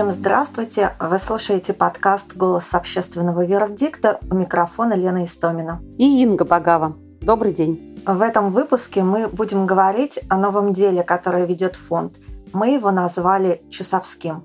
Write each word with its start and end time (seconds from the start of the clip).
Всем 0.00 0.12
здравствуйте! 0.12 0.96
Вы 0.98 1.18
слушаете 1.18 1.74
подкаст 1.74 2.34
«Голос 2.34 2.72
общественного 2.72 3.44
вердикта» 3.44 4.18
у 4.30 4.34
микрофона 4.34 4.94
Лена 4.94 5.26
Истомина. 5.26 5.82
И 5.98 6.22
Инга 6.22 6.46
Багава. 6.46 6.96
Добрый 7.20 7.52
день! 7.52 8.00
В 8.06 8.22
этом 8.22 8.50
выпуске 8.50 9.02
мы 9.02 9.28
будем 9.28 9.66
говорить 9.66 10.18
о 10.30 10.38
новом 10.38 10.72
деле, 10.72 11.02
которое 11.02 11.44
ведет 11.44 11.76
фонд. 11.76 12.16
Мы 12.54 12.70
его 12.70 12.90
назвали 12.90 13.62
«Чусовским». 13.68 14.42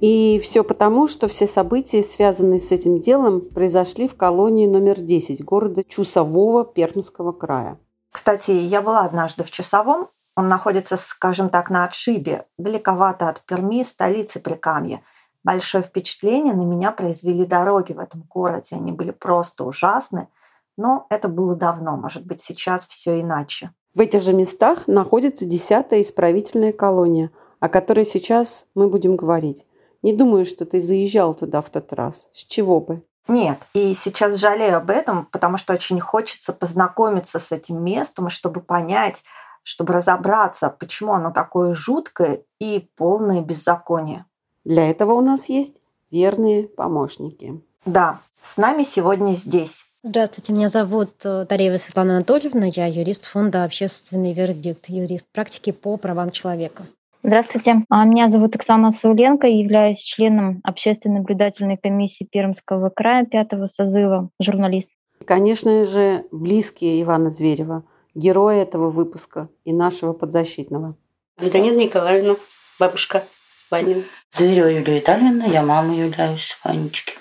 И 0.00 0.40
все 0.42 0.64
потому, 0.64 1.06
что 1.06 1.28
все 1.28 1.46
события, 1.46 2.02
связанные 2.02 2.58
с 2.58 2.72
этим 2.72 2.98
делом, 2.98 3.42
произошли 3.42 4.08
в 4.08 4.16
колонии 4.16 4.66
номер 4.66 4.98
10 4.98 5.44
города 5.44 5.84
Чусового 5.84 6.64
Пермского 6.64 7.32
края. 7.32 7.78
Кстати, 8.10 8.52
я 8.52 8.80
была 8.80 9.00
однажды 9.00 9.44
в 9.44 9.50
Чусовом, 9.50 10.08
он 10.36 10.48
находится, 10.48 10.96
скажем 10.96 11.48
так, 11.48 11.70
на 11.70 11.84
отшибе, 11.84 12.46
далековато 12.58 13.28
от 13.28 13.40
Перми, 13.42 13.84
столицы 13.84 14.40
Прикамья. 14.40 15.02
Большое 15.44 15.84
впечатление 15.84 16.54
на 16.54 16.62
меня 16.62 16.90
произвели 16.90 17.44
дороги 17.44 17.92
в 17.92 18.00
этом 18.00 18.22
городе. 18.28 18.76
Они 18.76 18.92
были 18.92 19.10
просто 19.10 19.64
ужасны. 19.64 20.28
Но 20.76 21.06
это 21.10 21.28
было 21.28 21.54
давно. 21.54 21.96
Может 21.96 22.26
быть, 22.26 22.40
сейчас 22.40 22.86
все 22.86 23.20
иначе. 23.20 23.70
В 23.94 24.00
этих 24.00 24.22
же 24.22 24.32
местах 24.32 24.88
находится 24.88 25.44
десятая 25.44 26.00
исправительная 26.00 26.72
колония, 26.72 27.30
о 27.60 27.68
которой 27.68 28.04
сейчас 28.04 28.66
мы 28.74 28.88
будем 28.88 29.14
говорить. 29.14 29.66
Не 30.02 30.12
думаю, 30.12 30.44
что 30.44 30.66
ты 30.66 30.80
заезжал 30.80 31.34
туда 31.34 31.60
в 31.60 31.70
тот 31.70 31.92
раз. 31.92 32.28
С 32.32 32.44
чего 32.44 32.80
бы? 32.80 33.02
Нет, 33.28 33.58
и 33.72 33.94
сейчас 33.94 34.36
жалею 34.36 34.76
об 34.76 34.90
этом, 34.90 35.26
потому 35.26 35.56
что 35.56 35.72
очень 35.72 35.98
хочется 36.00 36.52
познакомиться 36.52 37.38
с 37.38 37.52
этим 37.52 37.82
местом, 37.82 38.28
чтобы 38.28 38.60
понять, 38.60 39.22
чтобы 39.64 39.94
разобраться, 39.94 40.68
почему 40.68 41.14
оно 41.14 41.32
такое 41.32 41.74
жуткое 41.74 42.42
и 42.60 42.88
полное 42.96 43.40
беззаконие. 43.40 44.26
Для 44.64 44.88
этого 44.88 45.14
у 45.14 45.20
нас 45.20 45.48
есть 45.48 45.80
верные 46.10 46.68
помощники. 46.68 47.60
Да, 47.84 48.20
с 48.42 48.56
нами 48.56 48.84
сегодня 48.84 49.34
здесь. 49.34 49.84
Здравствуйте, 50.02 50.52
меня 50.52 50.68
зовут 50.68 51.12
э, 51.24 51.46
Тареева 51.46 51.78
Светлана 51.78 52.16
Анатольевна, 52.16 52.66
я 52.66 52.86
юрист 52.86 53.24
фонда 53.26 53.64
«Общественный 53.64 54.34
вердикт», 54.34 54.90
юрист 54.90 55.26
практики 55.32 55.72
по 55.72 55.96
правам 55.96 56.30
человека. 56.30 56.82
Здравствуйте, 57.22 57.84
а, 57.88 58.04
меня 58.04 58.28
зовут 58.28 58.54
Оксана 58.54 58.92
Сауленко, 58.92 59.46
являюсь 59.46 59.98
членом 59.98 60.60
общественной 60.62 61.20
наблюдательной 61.20 61.78
комиссии 61.78 62.24
Пермского 62.30 62.90
края 62.90 63.24
пятого 63.24 63.68
созыва, 63.74 64.28
журналист. 64.38 64.90
Конечно 65.24 65.86
же, 65.86 66.26
близкие 66.30 67.00
Ивана 67.00 67.30
Зверева– 67.30 67.84
героя 68.14 68.62
этого 68.62 68.90
выпуска 68.90 69.48
и 69.64 69.72
нашего 69.72 70.12
подзащитного. 70.12 70.96
Антонина 71.36 71.76
Николаевна, 71.76 72.36
бабушка 72.78 73.24
Ванин. 73.70 74.04
Зверева 74.36 74.68
Юлия 74.68 75.00
Витальевна, 75.00 75.44
я 75.46 75.62
мама 75.62 75.94
являюсь 75.94 76.56
Ванечки. 76.64 77.14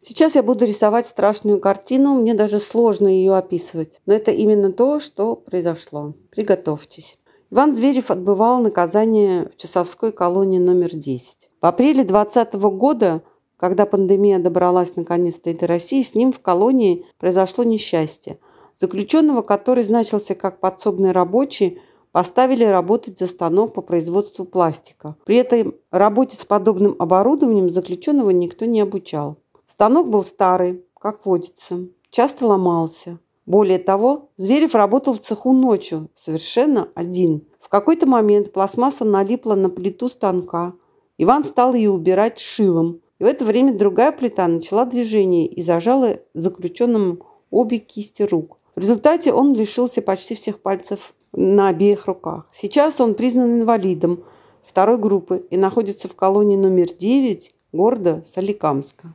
Сейчас 0.00 0.36
я 0.36 0.44
буду 0.44 0.64
рисовать 0.64 1.08
страшную 1.08 1.60
картину, 1.60 2.14
мне 2.14 2.34
даже 2.34 2.60
сложно 2.60 3.08
ее 3.08 3.36
описывать. 3.36 4.00
Но 4.06 4.14
это 4.14 4.30
именно 4.30 4.70
то, 4.70 5.00
что 5.00 5.34
произошло. 5.34 6.14
Приготовьтесь. 6.30 7.18
Иван 7.50 7.74
Зверев 7.74 8.10
отбывал 8.10 8.60
наказание 8.60 9.48
в 9.48 9.56
Часовской 9.56 10.12
колонии 10.12 10.58
номер 10.58 10.94
10. 10.94 11.50
В 11.60 11.66
апреле 11.66 12.04
2020 12.04 12.54
года, 12.76 13.22
когда 13.56 13.86
пандемия 13.86 14.38
добралась 14.38 14.94
наконец-то 14.94 15.50
и 15.50 15.54
до 15.54 15.66
России, 15.66 16.02
с 16.02 16.14
ним 16.14 16.32
в 16.32 16.38
колонии 16.38 17.04
произошло 17.18 17.64
несчастье– 17.64 18.38
Заключенного, 18.80 19.42
который 19.42 19.82
значился 19.82 20.36
как 20.36 20.60
подсобный 20.60 21.10
рабочий, 21.10 21.80
поставили 22.12 22.64
работать 22.64 23.18
за 23.18 23.26
станок 23.26 23.74
по 23.74 23.82
производству 23.82 24.44
пластика. 24.44 25.16
При 25.24 25.36
этой 25.36 25.74
работе 25.90 26.36
с 26.36 26.44
подобным 26.44 26.94
оборудованием 26.98 27.70
заключенного 27.70 28.30
никто 28.30 28.66
не 28.66 28.80
обучал. 28.80 29.38
Станок 29.66 30.08
был 30.08 30.22
старый, 30.22 30.84
как 30.98 31.26
водится, 31.26 31.88
часто 32.10 32.46
ломался. 32.46 33.18
Более 33.46 33.78
того, 33.78 34.30
Зверев 34.36 34.74
работал 34.74 35.14
в 35.14 35.20
цеху 35.20 35.52
ночью, 35.52 36.10
совершенно 36.14 36.88
один. 36.94 37.46
В 37.58 37.68
какой-то 37.68 38.06
момент 38.06 38.52
пластмасса 38.52 39.04
налипла 39.04 39.54
на 39.54 39.70
плиту 39.70 40.08
станка. 40.08 40.74
Иван 41.16 41.42
стал 41.44 41.74
ее 41.74 41.90
убирать 41.90 42.38
шилом. 42.38 43.00
И 43.18 43.24
в 43.24 43.26
это 43.26 43.44
время 43.44 43.76
другая 43.76 44.12
плита 44.12 44.46
начала 44.46 44.84
движение 44.84 45.46
и 45.46 45.62
зажала 45.62 46.18
заключенным 46.34 47.22
обе 47.50 47.78
кисти 47.78 48.22
рук. 48.22 48.57
В 48.78 48.80
результате 48.80 49.32
он 49.32 49.54
лишился 49.54 50.00
почти 50.02 50.36
всех 50.36 50.62
пальцев 50.62 51.12
на 51.32 51.66
обеих 51.66 52.06
руках. 52.06 52.46
Сейчас 52.52 53.00
он 53.00 53.16
признан 53.16 53.60
инвалидом 53.60 54.22
второй 54.64 54.98
группы 54.98 55.38
и 55.50 55.56
находится 55.56 56.06
в 56.06 56.14
колонии 56.14 56.56
номер 56.56 56.86
9 56.86 57.52
города 57.72 58.22
Соликамска. 58.22 59.08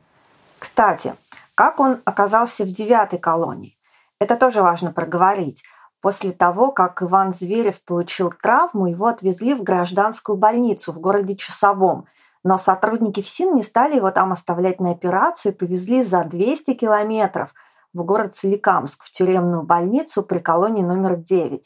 Кстати, 0.58 1.14
как 1.54 1.80
он 1.80 2.02
оказался 2.04 2.64
в 2.64 2.68
девятой 2.68 3.18
колонии? 3.18 3.78
Это 4.20 4.36
тоже 4.36 4.60
важно 4.60 4.92
проговорить. 4.92 5.62
После 6.02 6.32
того, 6.32 6.70
как 6.70 7.02
Иван 7.02 7.32
Зверев 7.32 7.82
получил 7.86 8.34
травму, 8.42 8.88
его 8.88 9.06
отвезли 9.06 9.54
в 9.54 9.62
гражданскую 9.62 10.36
больницу 10.36 10.92
в 10.92 11.00
городе 11.00 11.36
Чусовом. 11.36 12.04
Но 12.42 12.58
сотрудники 12.58 13.22
ФСИН 13.22 13.54
не 13.54 13.62
стали 13.62 13.96
его 13.96 14.10
там 14.10 14.30
оставлять 14.30 14.78
на 14.78 14.90
операцию 14.90 15.54
и 15.54 15.56
повезли 15.56 16.02
за 16.02 16.22
200 16.22 16.74
километров– 16.74 17.54
в 17.94 18.04
город 18.04 18.34
Соликамск, 18.34 19.04
в 19.04 19.10
тюремную 19.10 19.62
больницу 19.62 20.22
при 20.22 20.40
колонии 20.40 20.82
номер 20.82 21.16
9. 21.16 21.64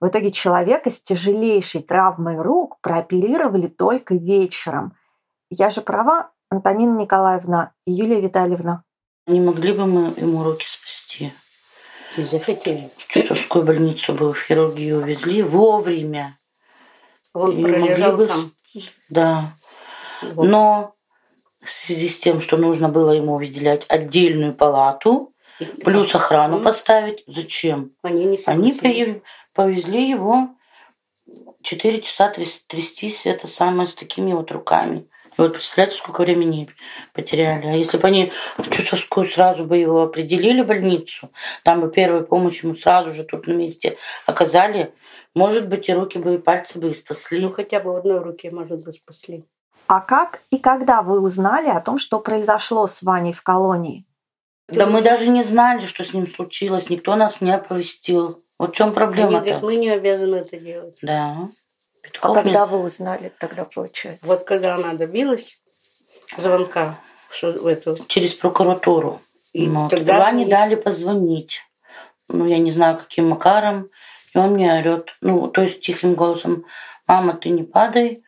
В 0.00 0.06
итоге 0.06 0.30
человека 0.30 0.90
с 0.90 1.02
тяжелейшей 1.02 1.82
травмой 1.82 2.36
рук 2.36 2.78
прооперировали 2.80 3.66
только 3.66 4.14
вечером. 4.14 4.94
Я 5.50 5.70
же 5.70 5.80
права, 5.80 6.30
Антонина 6.50 6.98
Николаевна 6.98 7.72
и 7.86 7.92
Юлия 7.92 8.20
Витальевна? 8.20 8.84
Не 9.26 9.40
могли 9.40 9.72
бы 9.72 9.86
мы 9.86 10.12
ему 10.16 10.42
руки 10.42 10.66
спасти? 10.68 11.32
Не 12.16 12.24
захотели. 12.24 12.90
В 12.98 13.06
Чусовскую 13.06 13.64
больницу 13.64 14.12
бы 14.12 14.32
в 14.32 14.38
хирургию 14.38 14.98
увезли 14.98 15.42
вовремя. 15.42 16.38
Он 17.32 17.56
и 17.56 17.62
пролежал 17.62 18.16
бы... 18.16 18.26
там. 18.26 18.52
Да. 19.08 19.54
Вот. 20.34 20.46
Но 20.46 20.94
в 21.62 21.70
связи 21.70 22.08
с 22.08 22.18
тем, 22.18 22.40
что 22.40 22.56
нужно 22.56 22.88
было 22.88 23.12
ему 23.12 23.38
выделять 23.38 23.86
отдельную 23.88 24.52
палату, 24.52 25.31
Плюс 25.84 26.14
охрану 26.14 26.58
mm. 26.58 26.62
поставить. 26.62 27.24
Зачем? 27.26 27.92
Они 28.02 28.24
не 28.24 28.40
Они 28.46 29.22
повезли 29.54 30.08
его 30.08 30.50
4 31.62 32.00
часа 32.00 32.28
трястись, 32.28 33.26
это 33.26 33.46
самое, 33.46 33.88
с 33.88 33.94
такими 33.94 34.32
вот 34.32 34.50
руками. 34.50 35.08
И 35.38 35.40
вот 35.40 35.54
представляете, 35.54 35.96
сколько 35.96 36.22
времени 36.22 36.68
потеряли. 37.14 37.66
А 37.66 37.72
если 37.72 37.96
бы 37.96 38.06
они 38.06 38.32
в 38.58 38.68
Чусовскую 38.70 39.26
сразу 39.26 39.64
бы 39.64 39.78
его 39.78 40.02
определили 40.02 40.62
в 40.62 40.66
больницу, 40.66 41.30
там 41.64 41.80
бы 41.80 41.90
первую 41.90 42.26
помощь 42.26 42.62
ему 42.62 42.74
сразу 42.74 43.12
же 43.12 43.24
тут 43.24 43.46
на 43.46 43.52
месте 43.52 43.96
оказали, 44.26 44.92
может 45.34 45.68
быть, 45.68 45.88
и 45.88 45.94
руки 45.94 46.18
бы, 46.18 46.34
и 46.34 46.38
пальцы 46.38 46.78
бы 46.78 46.90
и 46.90 46.94
спасли. 46.94 47.40
Ну, 47.40 47.50
хотя 47.50 47.80
бы 47.80 47.92
в 47.92 47.96
одной 47.96 48.18
руке, 48.18 48.50
может 48.50 48.84
быть, 48.84 48.96
спасли. 48.96 49.44
А 49.86 50.00
как 50.00 50.42
и 50.50 50.58
когда 50.58 51.02
вы 51.02 51.20
узнали 51.20 51.68
о 51.68 51.80
том, 51.80 51.98
что 51.98 52.20
произошло 52.20 52.86
с 52.86 53.02
Ваней 53.02 53.32
в 53.32 53.42
колонии? 53.42 54.04
Да 54.76 54.86
мы 54.86 55.02
даже 55.02 55.28
не 55.28 55.42
знали, 55.42 55.86
что 55.86 56.04
с 56.04 56.12
ним 56.12 56.26
случилось. 56.26 56.90
Никто 56.90 57.16
нас 57.16 57.40
не 57.40 57.52
оповестил. 57.52 58.42
Вот 58.58 58.74
в 58.74 58.76
чем 58.76 58.92
проблема-то? 58.92 59.58
мы 59.62 59.76
не 59.76 59.90
обязаны 59.90 60.36
это 60.36 60.56
делать. 60.58 60.96
Да. 61.02 61.48
Петков 62.02 62.30
а 62.30 62.42
когда 62.42 62.66
вы 62.66 62.82
узнали 62.82 63.32
тогда, 63.38 63.64
получается? 63.64 64.26
Вот 64.26 64.44
когда 64.44 64.74
она 64.74 64.94
добилась 64.94 65.58
звонка 66.36 66.98
в 67.40 67.66
эту... 67.66 67.96
Через 68.06 68.34
прокуратуру. 68.34 69.20
И 69.52 69.68
вот. 69.68 69.90
тогда 69.90 70.18
Ване 70.18 70.46
дали 70.46 70.74
позвонить. 70.74 71.60
Ну, 72.28 72.46
я 72.46 72.58
не 72.58 72.72
знаю, 72.72 72.98
каким 72.98 73.28
макаром. 73.28 73.90
И 74.34 74.38
он 74.38 74.54
мне 74.54 74.72
орет. 74.72 75.08
Ну, 75.20 75.48
то 75.48 75.62
есть 75.62 75.80
тихим 75.80 76.14
голосом. 76.14 76.64
Мама, 77.06 77.34
ты 77.34 77.50
не 77.50 77.62
падай. 77.62 78.24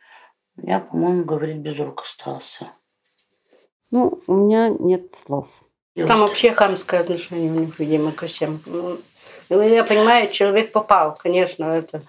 Я, 0.57 0.81
по-моему, 0.81 1.25
говорит, 1.25 1.57
без 1.57 1.79
рук 1.79 2.03
остался. 2.03 2.69
Ну, 3.91 4.21
у 4.27 4.35
меня 4.35 4.69
нет 4.69 5.13
слов. 5.13 5.61
Там 5.95 6.21
вообще 6.21 6.53
хамское 6.53 7.01
отношение 7.01 7.51
у 7.51 7.55
них, 7.55 7.79
видимо, 7.79 8.11
ко 8.13 8.27
всем. 8.27 8.61
Ну, 8.67 8.99
я 9.49 9.85
понимаю, 9.85 10.29
человек 10.29 10.73
попал, 10.73 11.17
конечно, 11.21 11.65
это. 11.65 12.03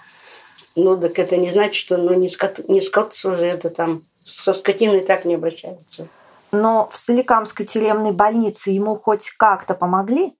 Ну, 0.76 1.00
так 1.00 1.18
это 1.20 1.38
не 1.38 1.52
значит, 1.52 1.76
что 1.76 1.98
ну, 1.98 2.14
не, 2.14 2.28
скот, 2.28 2.68
не 2.68 2.82
скотство 2.82 3.34
уже 3.34 3.46
это 3.46 3.70
там. 3.70 4.04
Со 4.26 4.56
скотиной 4.56 5.02
так 5.02 5.24
не 5.24 5.36
обращаются. 5.36 6.08
Но 6.52 6.90
в 6.92 6.98
Соликамской 6.98 7.66
тюремной 7.66 8.12
больнице 8.12 8.72
ему 8.72 8.96
хоть 8.96 9.30
как-то 9.32 9.76
помогли? 9.76 10.34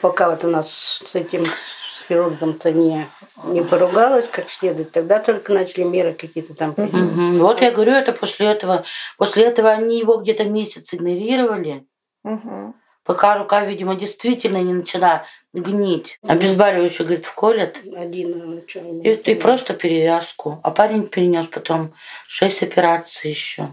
Пока 0.00 0.30
вот 0.30 0.44
у 0.44 0.48
нас 0.48 1.02
с 1.06 1.14
этим 1.14 1.44
с 1.44 2.06
хирургом-то 2.08 2.72
не, 2.72 3.06
не 3.44 3.62
поругалась 3.62 4.28
как 4.28 4.48
следует, 4.48 4.92
тогда 4.92 5.18
только 5.18 5.52
начали 5.52 5.82
меры 5.82 6.12
какие-то 6.12 6.54
там 6.54 6.74
принимать. 6.74 7.34
Угу. 7.34 7.44
Вот 7.44 7.60
я 7.60 7.70
говорю, 7.70 7.92
это 7.92 8.12
после 8.12 8.46
этого, 8.46 8.84
после 9.18 9.44
этого 9.44 9.70
они 9.70 9.98
его 9.98 10.16
где-то 10.16 10.44
месяц 10.44 10.94
игнорировали. 10.94 11.84
Угу. 12.24 12.74
Пока 13.04 13.38
рука, 13.38 13.64
видимо, 13.64 13.94
действительно 13.96 14.58
не 14.58 14.74
начала 14.74 15.24
гнить. 15.52 16.18
Обезболивающее, 16.26 17.06
говорит, 17.06 17.26
вколят. 17.26 17.78
Один 17.96 18.60
и, 19.02 19.12
и 19.12 19.34
просто 19.34 19.74
перевязку. 19.74 20.60
А 20.62 20.70
парень 20.70 21.08
перенес 21.08 21.46
потом 21.46 21.92
шесть 22.28 22.62
операций 22.62 23.30
еще. 23.30 23.68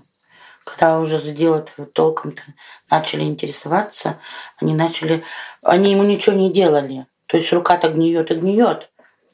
когда 0.63 0.99
уже 0.99 1.19
за 1.19 1.31
дело 1.31 1.65
толком-то 1.93 2.41
начали 2.89 3.23
интересоваться, 3.23 4.17
они 4.61 4.73
начали, 4.73 5.23
они 5.61 5.91
ему 5.91 6.03
ничего 6.03 6.35
не 6.35 6.51
делали. 6.51 7.05
То 7.27 7.37
есть 7.37 7.51
рука-то 7.53 7.89
гниет 7.89 8.31
и 8.31 8.35
гниет. 8.35 8.89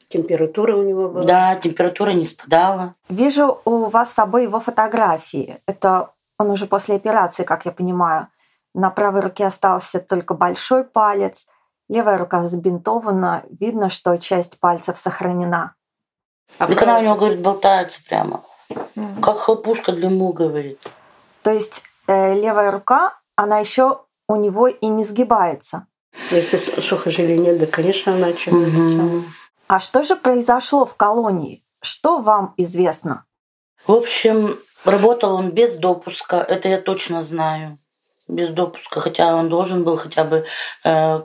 Температура 0.08 0.76
у 0.76 0.82
него 0.82 1.08
была. 1.08 1.24
Да, 1.24 1.56
температура 1.56 2.10
не 2.10 2.26
спадала. 2.26 2.94
Вижу 3.08 3.60
у 3.64 3.86
вас 3.86 4.10
с 4.10 4.14
собой 4.14 4.42
его 4.44 4.60
фотографии. 4.60 5.58
Это 5.66 6.10
он 6.38 6.50
уже 6.50 6.66
после 6.66 6.96
операции, 6.96 7.44
как 7.44 7.64
я 7.64 7.72
понимаю. 7.72 8.28
На 8.74 8.90
правой 8.90 9.20
руке 9.20 9.46
остался 9.46 10.00
только 10.00 10.34
большой 10.34 10.84
палец, 10.84 11.46
левая 11.88 12.18
рука 12.18 12.42
забинтована, 12.44 13.44
видно, 13.48 13.88
что 13.88 14.16
часть 14.18 14.58
пальцев 14.58 14.98
сохранена. 14.98 15.74
А 16.58 16.66
когда 16.66 16.98
у 16.98 17.02
него, 17.02 17.14
говорит, 17.14 17.40
болтается 17.40 18.00
прямо. 18.04 18.42
Mm. 18.70 19.20
Как 19.20 19.38
хлопушка 19.38 19.92
для 19.92 20.10
му, 20.10 20.32
говорит. 20.32 20.80
То 21.42 21.52
есть 21.52 21.82
э, 22.06 22.34
левая 22.34 22.70
рука, 22.70 23.18
она 23.36 23.58
еще 23.58 24.00
у 24.28 24.36
него 24.36 24.68
и 24.68 24.86
не 24.86 25.04
сгибается. 25.04 25.86
Если 26.30 26.56
сухожилия 26.80 27.38
нет, 27.38 27.58
да, 27.58 27.66
конечно, 27.66 28.14
она 28.14 28.30
mm-hmm. 28.30 29.22
А 29.66 29.80
что 29.80 30.02
же 30.02 30.16
произошло 30.16 30.86
в 30.86 30.94
колонии? 30.94 31.64
Что 31.82 32.18
вам 32.20 32.54
известно? 32.56 33.24
В 33.86 33.92
общем, 33.92 34.58
работал 34.84 35.34
он 35.34 35.50
без 35.50 35.76
допуска, 35.76 36.36
это 36.36 36.68
я 36.68 36.80
точно 36.80 37.22
знаю. 37.22 37.78
Без 38.26 38.48
допуска, 38.50 39.00
хотя 39.00 39.36
он 39.36 39.50
должен 39.50 39.84
был 39.84 39.96
хотя 39.96 40.24
бы 40.24 40.46
э, 40.82 41.20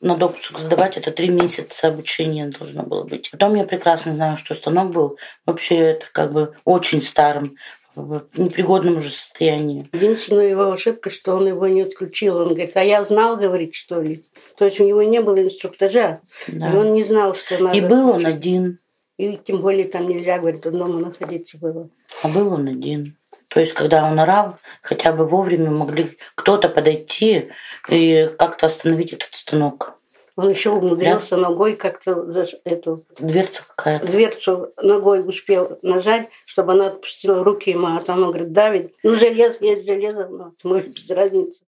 на 0.00 0.16
допуск 0.16 0.58
сдавать, 0.58 0.96
это 0.96 1.10
три 1.10 1.28
месяца 1.28 1.88
обучения 1.88 2.46
должно 2.46 2.82
было 2.82 3.04
быть. 3.04 3.30
Потом 3.30 3.54
я 3.56 3.64
прекрасно 3.64 4.14
знаю, 4.14 4.38
что 4.38 4.54
станок 4.54 4.90
был 4.90 5.18
вообще 5.44 5.76
это 5.76 6.06
как 6.12 6.32
бы 6.32 6.54
очень 6.64 7.02
старым 7.02 7.56
в 7.94 8.26
непригодном 8.36 8.98
уже 8.98 9.10
состоянии. 9.10 9.88
Единственная 9.92 10.48
его 10.48 10.72
ошибка, 10.72 11.10
что 11.10 11.34
он 11.34 11.48
его 11.48 11.66
не 11.66 11.82
отключил. 11.82 12.38
Он 12.38 12.48
говорит, 12.48 12.76
а 12.76 12.82
я 12.82 13.04
знал, 13.04 13.36
говорит, 13.36 13.74
что 13.74 14.00
ли. 14.00 14.24
То 14.56 14.64
есть 14.64 14.80
у 14.80 14.86
него 14.86 15.02
не 15.02 15.20
было 15.20 15.42
инструктажа, 15.42 16.20
да. 16.48 16.72
и 16.72 16.76
он 16.76 16.92
не 16.92 17.02
знал, 17.02 17.34
что 17.34 17.58
надо. 17.62 17.76
И 17.76 17.80
был 17.80 18.10
он 18.10 18.26
один. 18.26 18.78
И 19.18 19.38
тем 19.44 19.60
более 19.60 19.86
там 19.86 20.08
нельзя, 20.08 20.38
говорит, 20.38 20.64
одному 20.64 20.98
находиться 20.98 21.58
было. 21.58 21.90
А 22.22 22.28
был 22.28 22.52
он 22.54 22.68
один. 22.68 23.16
То 23.50 23.60
есть, 23.60 23.72
когда 23.72 24.04
он 24.06 24.18
орал, 24.18 24.56
хотя 24.80 25.12
бы 25.12 25.26
вовремя 25.26 25.70
могли 25.70 26.16
кто-то 26.36 26.68
подойти 26.68 27.50
и 27.88 28.30
как-то 28.38 28.66
остановить 28.66 29.12
этот 29.12 29.34
станок. 29.34 29.94
Он 30.36 30.48
еще 30.48 30.70
умудрился 30.70 31.36
да? 31.36 31.48
ногой 31.48 31.74
как-то 31.74 32.48
эту 32.64 33.04
дверцу 33.18 33.64
какая-то. 33.68 34.06
Дверцу 34.06 34.72
ногой 34.80 35.28
успел 35.28 35.78
нажать, 35.82 36.28
чтобы 36.46 36.72
она 36.72 36.86
отпустила 36.86 37.42
руки 37.42 37.72
ему, 37.72 37.88
а 37.88 38.00
там 38.00 38.22
он 38.22 38.28
говорит, 38.28 38.52
Давид, 38.52 38.94
ну 39.02 39.14
железо 39.16 39.58
есть 39.60 39.84
железо, 39.84 40.28
но 40.28 40.52
может 40.62 40.88
без 40.88 41.10
разницы. 41.10 41.60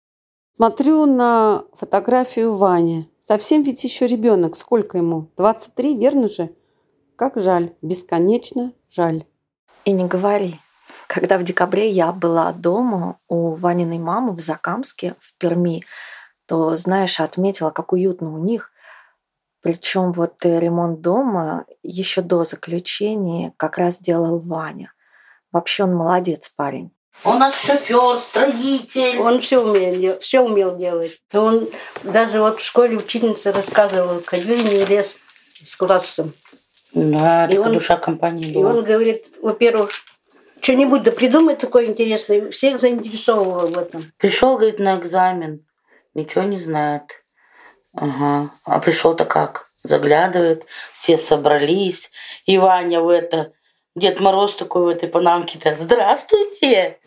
Смотрю 0.56 1.06
на 1.06 1.64
фотографию 1.72 2.54
Вани. 2.54 3.08
Совсем 3.22 3.62
ведь 3.62 3.82
еще 3.82 4.06
ребенок. 4.06 4.54
Сколько 4.54 4.98
ему? 4.98 5.30
23, 5.38 5.96
верно 5.96 6.28
же? 6.28 6.50
Как 7.16 7.36
жаль. 7.36 7.72
Бесконечно 7.80 8.74
жаль. 8.90 9.24
И 9.86 9.92
не 9.92 10.04
говори. 10.04 10.60
Когда 11.10 11.38
в 11.38 11.42
декабре 11.42 11.90
я 11.90 12.12
была 12.12 12.52
дома 12.52 13.18
у 13.26 13.56
Ваниной 13.56 13.98
мамы 13.98 14.32
в 14.32 14.38
Закамске, 14.38 15.16
в 15.18 15.36
Перми, 15.38 15.82
то, 16.46 16.76
знаешь, 16.76 17.18
отметила, 17.18 17.70
как 17.70 17.92
уютно 17.92 18.32
у 18.32 18.38
них. 18.38 18.70
Причем 19.60 20.12
вот 20.12 20.34
ремонт 20.44 21.00
дома 21.00 21.64
еще 21.82 22.20
до 22.20 22.44
заключения 22.44 23.52
как 23.56 23.76
раз 23.76 23.98
делал 23.98 24.38
Ваня. 24.38 24.92
Вообще 25.50 25.82
он 25.82 25.96
молодец 25.96 26.52
парень. 26.54 26.92
Он 27.24 27.36
у 27.36 27.38
нас 27.40 27.60
шофер, 27.60 28.20
строитель. 28.20 29.18
Он 29.18 29.40
все 29.40 29.58
умел, 29.58 30.16
все 30.20 30.40
умел 30.42 30.76
делать. 30.76 31.20
Он 31.34 31.68
даже 32.04 32.38
вот 32.38 32.60
в 32.60 32.64
школе 32.64 32.96
учительница 32.96 33.50
рассказывала, 33.50 34.22
ходили 34.22 34.62
не 34.62 34.84
лес 34.84 35.16
с 35.60 35.74
классом. 35.74 36.34
Да, 36.92 37.46
и 37.46 37.58
он, 37.58 37.74
душа 37.74 37.96
компании 37.96 38.52
была. 38.52 38.70
И 38.70 38.76
он 38.76 38.84
говорит, 38.84 39.26
во-первых, 39.42 39.90
что-нибудь 40.60 41.02
да 41.02 41.12
придумай 41.12 41.56
такое 41.56 41.86
интересное, 41.86 42.50
всех 42.50 42.80
заинтересовывал 42.80 43.68
в 43.68 43.78
этом. 43.78 44.04
Пришел, 44.18 44.56
говорит, 44.56 44.78
на 44.78 44.98
экзамен 44.98 45.64
ничего 46.14 46.44
не 46.44 46.60
знает. 46.60 47.02
Ага. 47.94 48.52
А 48.64 48.80
пришел-то 48.80 49.24
как? 49.24 49.70
Заглядывает, 49.82 50.66
все 50.92 51.16
собрались. 51.18 52.10
И 52.44 52.58
Ваня 52.58 53.00
в 53.00 53.08
это, 53.08 53.52
Дед 53.96 54.20
Мороз 54.20 54.54
такой 54.54 54.84
в 54.84 54.88
этой 54.88 55.08
панамке-то. 55.08 55.76
Здравствуйте! 55.80 56.98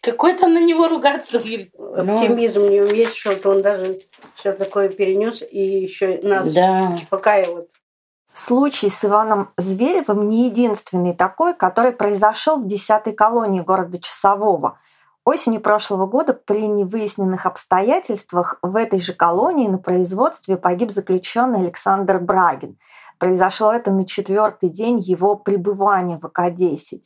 Какой 0.00 0.34
там 0.34 0.54
на 0.54 0.60
него 0.64 0.88
ругаться? 0.88 1.36
Оптимизм 1.38 2.62
у 2.62 2.70
него 2.70 2.86
есть, 2.86 3.16
что 3.16 3.50
он 3.50 3.60
даже 3.60 3.98
все 4.36 4.52
такое 4.52 4.88
перенес 4.88 5.42
и 5.42 5.60
еще 5.60 6.18
нас 6.22 6.50
да. 6.52 6.92
успокаивает. 6.94 7.68
Случай 8.44 8.90
с 8.90 9.04
Иваном 9.04 9.50
Зверевым 9.56 10.28
не 10.28 10.46
единственный 10.46 11.14
такой, 11.14 11.54
который 11.54 11.92
произошел 11.92 12.60
в 12.60 12.66
10-й 12.66 13.12
колонии 13.12 13.60
города 13.60 13.98
Часового– 13.98 14.78
Осенью 15.24 15.60
прошлого 15.60 16.06
года 16.06 16.32
при 16.32 16.66
невыясненных 16.66 17.44
обстоятельствах 17.44 18.58
в 18.62 18.74
этой 18.74 19.00
же 19.00 19.12
колонии 19.12 19.68
на 19.68 19.78
производстве 19.78 20.56
погиб 20.56 20.90
заключенный 20.90 21.60
Александр 21.60 22.18
Брагин. 22.18 22.78
Произошло 23.18 23.72
это 23.72 23.90
на 23.90 24.06
четвертый 24.06 24.70
день 24.70 24.98
его 24.98 25.36
пребывания 25.36 26.18
в 26.18 26.24
АК-10. 26.24 27.02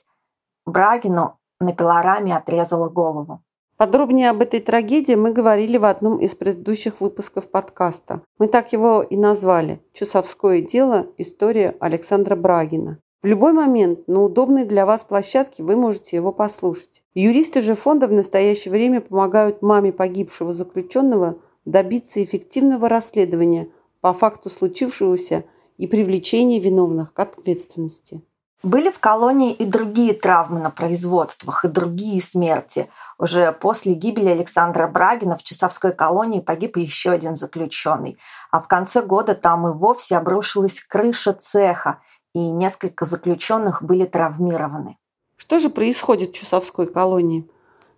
Брагину 0.65 1.41
на 1.59 1.75
пилораме 1.75 2.37
отрезала 2.37 2.89
голову. 2.89 3.43
Подробнее 3.77 4.31
об 4.31 4.41
этой 4.41 4.61
трагедии 4.61 5.15
мы 5.15 5.33
говорили 5.33 5.79
в 5.79 5.85
одном 5.85 6.19
из 6.21 6.37
предыдущих 6.37 7.01
выпусков 7.01 7.49
подкаста. 7.49 8.23
Мы 8.39 8.47
так 8.47 8.73
его 8.73 9.03
и 9.03 9.17
назвали 9.17 9.81
«Чусовское 9.93 10.61
дело. 10.61 11.09
История 11.19 11.75
Александра 11.81 12.37
Брагина». 12.37 13.01
В 13.25 13.27
любой 13.27 13.53
момент 13.53 14.07
на 14.07 14.23
удобной 14.23 14.65
для 14.65 14.87
вас 14.87 15.03
площадке 15.03 15.65
вы 15.65 15.75
можете 15.75 16.15
его 16.15 16.31
послушать. 16.31 17.03
Юристы 17.15 17.63
же 17.63 17.75
фонда 17.75 18.07
в 18.07 18.13
настоящее 18.13 18.71
время 18.71 19.01
помогают 19.01 19.61
маме 19.61 19.93
погибшего 19.93 20.53
заключенного 20.53 21.41
добиться 21.65 22.23
эффективного 22.23 22.89
расследования 22.89 23.71
по 24.01 24.13
факту 24.13 24.51
случившегося 24.51 25.45
и 25.79 25.87
привлечения 25.89 26.61
виновных 26.61 27.13
к 27.13 27.19
ответственности. 27.19 28.23
Были 28.65 28.91
в 28.91 28.99
колонии 28.99 29.53
и 29.53 29.65
другие 29.65 30.15
травмы 30.15 30.59
на 30.59 30.71
производствах, 30.71 31.65
и 31.65 31.69
другие 31.69 32.21
смерти. 32.21 32.89
Уже 33.19 33.53
после 33.53 33.95
гибели 33.95 34.31
Александра 34.31 34.89
Брагина 34.89 35.37
в 35.37 35.45
Часовской 35.45 35.93
колонии 35.93 36.41
погиб 36.41 36.77
еще 36.77 37.11
один 37.11 37.37
заключенный. 37.37 38.19
А 38.51 38.61
в 38.61 38.67
конце 38.67 39.03
года 39.03 39.37
там 39.37 39.69
и 39.69 39.73
вовсе 39.73 40.17
обрушилась 40.17 40.81
крыша 40.81 41.35
цеха– 41.35 42.01
и 42.35 42.39
несколько 42.39 43.07
заключенных 43.07 43.83
были 43.83 44.05
травмированы. 44.05 44.99
Что 45.37 45.59
же 45.59 45.71
происходит 45.71 46.31
в 46.31 46.35
Чусовской 46.35 46.87
колонии? 46.87 47.49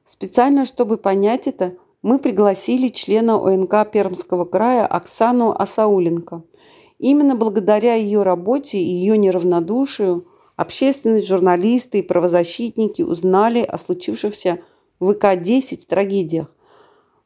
Специально, 0.04 0.64
чтобы 0.64 0.98
понять 0.98 1.48
это, 1.48 1.74
мы 2.02 2.18
пригласили 2.18 2.88
члена 2.88 3.36
ОНК 3.36 3.90
Пермского 3.90 4.44
края 4.44 4.86
Оксану 4.86 5.50
Асауленко. 5.50 6.42
Именно 6.98 7.34
благодаря 7.34 7.94
ее 7.94 8.22
работе 8.22 8.78
и 8.78 8.86
ее 8.86 9.18
неравнодушию 9.18 10.26
общественность, 10.56 11.28
журналисты 11.28 11.98
и 11.98 12.02
правозащитники 12.02 13.02
узнали 13.02 13.60
о 13.60 13.78
случившихся 13.78 14.58
в 14.98 15.12
ИК-10 15.12 15.86
трагедиях. 15.86 16.54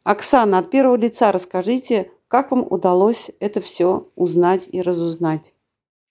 Оксана, 0.05 0.59
от 0.59 0.71
первого 0.71 0.97
лица 0.97 1.31
расскажите, 1.31 2.11
как 2.29 2.51
вам 2.51 2.67
удалось 2.69 3.31
это 3.41 3.61
все 3.61 4.09
узнать 4.17 4.69
и 4.71 4.83
разузнать. 4.83 5.53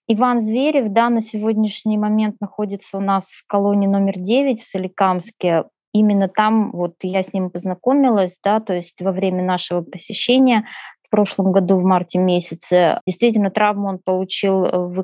Иван 0.07 0.41
Зверев, 0.41 0.91
да, 0.91 1.09
на 1.09 1.21
сегодняшний 1.21 1.97
момент 1.97 2.38
находится 2.41 2.97
у 2.97 2.99
нас 2.99 3.29
в 3.29 3.45
колонии 3.47 3.88
номер 3.88 4.17
9 4.17 4.63
в 4.63 4.67
Соликамске. 4.67 5.65
Именно 5.93 6.27
там 6.27 6.71
вот 6.71 6.95
я 7.03 7.23
с 7.23 7.31
ним 7.33 7.49
познакомилась, 7.49 8.33
да, 8.43 8.59
то 8.59 8.73
есть 8.73 8.99
во 8.99 9.11
время 9.11 9.43
нашего 9.43 9.81
посещения 9.81 10.67
в 11.03 11.09
прошлом 11.09 11.51
году 11.51 11.77
в 11.77 11.83
марте 11.83 12.19
месяце. 12.19 12.99
Действительно, 13.05 13.51
травму 13.51 13.88
он 13.88 13.99
получил 13.99 14.61
в 14.61 15.03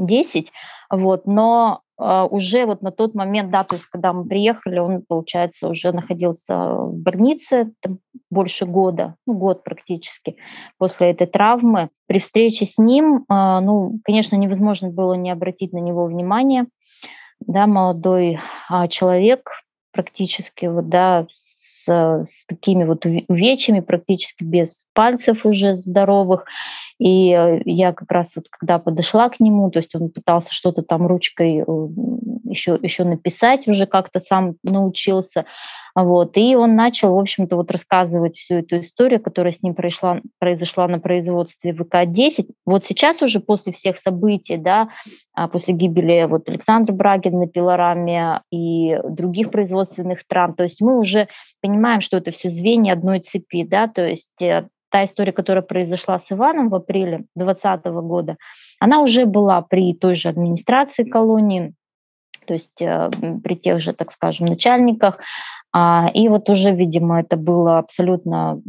ВК-10, 0.00 0.46
вот, 0.90 1.26
но 1.26 1.82
а, 2.02 2.24
уже 2.24 2.64
вот 2.64 2.80
на 2.80 2.90
тот 2.90 3.14
момент, 3.14 3.50
да, 3.50 3.62
то 3.62 3.76
есть 3.76 3.86
когда 3.86 4.12
мы 4.12 4.24
приехали, 4.24 4.78
он, 4.78 5.02
получается, 5.06 5.68
уже 5.68 5.92
находился 5.92 6.56
в 6.56 6.94
больнице 6.94 7.72
там, 7.80 7.98
больше 8.30 8.64
года, 8.64 9.16
ну, 9.26 9.34
год 9.34 9.62
практически 9.64 10.36
после 10.78 11.10
этой 11.10 11.26
травмы. 11.26 11.90
При 12.06 12.18
встрече 12.20 12.64
с 12.64 12.78
ним, 12.78 13.24
а, 13.28 13.60
ну, 13.60 13.98
конечно, 14.04 14.36
невозможно 14.36 14.88
было 14.88 15.12
не 15.14 15.30
обратить 15.30 15.72
на 15.72 15.78
него 15.78 16.06
внимание, 16.06 16.66
да, 17.40 17.66
молодой 17.66 18.38
а, 18.68 18.88
человек 18.88 19.50
практически, 19.92 20.66
вот, 20.66 20.88
да, 20.88 21.26
с, 21.84 21.88
с 21.88 22.46
такими 22.46 22.84
вот 22.84 23.04
увечьями, 23.28 23.80
практически 23.80 24.44
без 24.44 24.84
пальцев 24.92 25.44
уже 25.44 25.76
здоровых. 25.76 26.44
И 26.98 27.32
э, 27.32 27.62
я 27.64 27.92
как 27.92 28.10
раз 28.10 28.32
вот 28.36 28.46
когда 28.50 28.78
подошла 28.78 29.28
к 29.28 29.40
нему, 29.40 29.70
то 29.70 29.78
есть 29.78 29.94
он 29.94 30.10
пытался 30.10 30.52
что-то 30.52 30.82
там 30.82 31.06
ручкой 31.06 31.64
еще, 32.50 32.78
еще 32.82 33.04
написать, 33.04 33.66
уже 33.68 33.86
как-то 33.86 34.20
сам 34.20 34.56
научился. 34.62 35.46
Вот. 36.04 36.36
И 36.36 36.54
он 36.56 36.76
начал, 36.76 37.14
в 37.14 37.18
общем-то, 37.18 37.56
вот 37.56 37.70
рассказывать 37.70 38.36
всю 38.36 38.56
эту 38.56 38.80
историю, 38.80 39.20
которая 39.20 39.52
с 39.52 39.62
ним 39.62 39.74
произошла, 39.74 40.20
произошла 40.38 40.88
на 40.88 40.98
производстве 40.98 41.72
ВК-10. 41.72 42.48
Вот 42.64 42.84
сейчас 42.84 43.22
уже 43.22 43.40
после 43.40 43.72
всех 43.72 43.98
событий, 43.98 44.56
да, 44.56 44.88
а, 45.34 45.48
после 45.48 45.74
гибели 45.74 46.26
вот 46.28 46.48
Александра 46.48 46.92
Брагина 46.92 47.40
на 47.40 47.46
пилораме 47.46 48.42
и 48.50 48.98
других 49.08 49.50
производственных 49.50 50.26
трам, 50.26 50.54
то 50.54 50.64
есть 50.64 50.80
мы 50.80 50.98
уже 50.98 51.28
понимаем, 51.60 52.00
что 52.00 52.16
это 52.16 52.30
все 52.30 52.50
звенья 52.50 52.92
одной 52.92 53.20
цепи, 53.20 53.64
да, 53.64 53.88
то 53.88 54.06
есть 54.06 54.40
э, 54.42 54.66
та 54.90 55.04
история, 55.04 55.32
которая 55.32 55.62
произошла 55.62 56.18
с 56.18 56.30
Иваном 56.32 56.68
в 56.68 56.74
апреле 56.74 57.24
2020 57.36 57.84
года, 57.86 58.36
она 58.78 59.00
уже 59.00 59.26
была 59.26 59.62
при 59.62 59.94
той 59.94 60.14
же 60.14 60.28
администрации 60.28 61.04
колонии, 61.04 61.74
то 62.46 62.54
есть 62.54 62.82
э, 62.82 63.10
при 63.44 63.54
тех 63.54 63.80
же, 63.80 63.92
так 63.92 64.12
скажем, 64.12 64.46
начальниках. 64.46 65.18
А, 65.72 66.08
и 66.12 66.28
вот 66.28 66.48
уже, 66.50 66.72
видимо, 66.72 67.20
это 67.20 67.36
было 67.36 67.78
абсолютно 67.78 68.60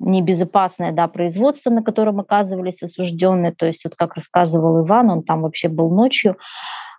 небезопасное 0.00 0.92
да, 0.92 1.06
производство, 1.06 1.70
на 1.70 1.82
котором 1.82 2.20
оказывались 2.20 2.82
осужденные. 2.82 3.52
То 3.52 3.66
есть, 3.66 3.84
вот 3.84 3.94
как 3.96 4.14
рассказывал 4.14 4.84
Иван, 4.84 5.10
он 5.10 5.22
там 5.22 5.42
вообще 5.42 5.68
был 5.68 5.90
ночью, 5.90 6.36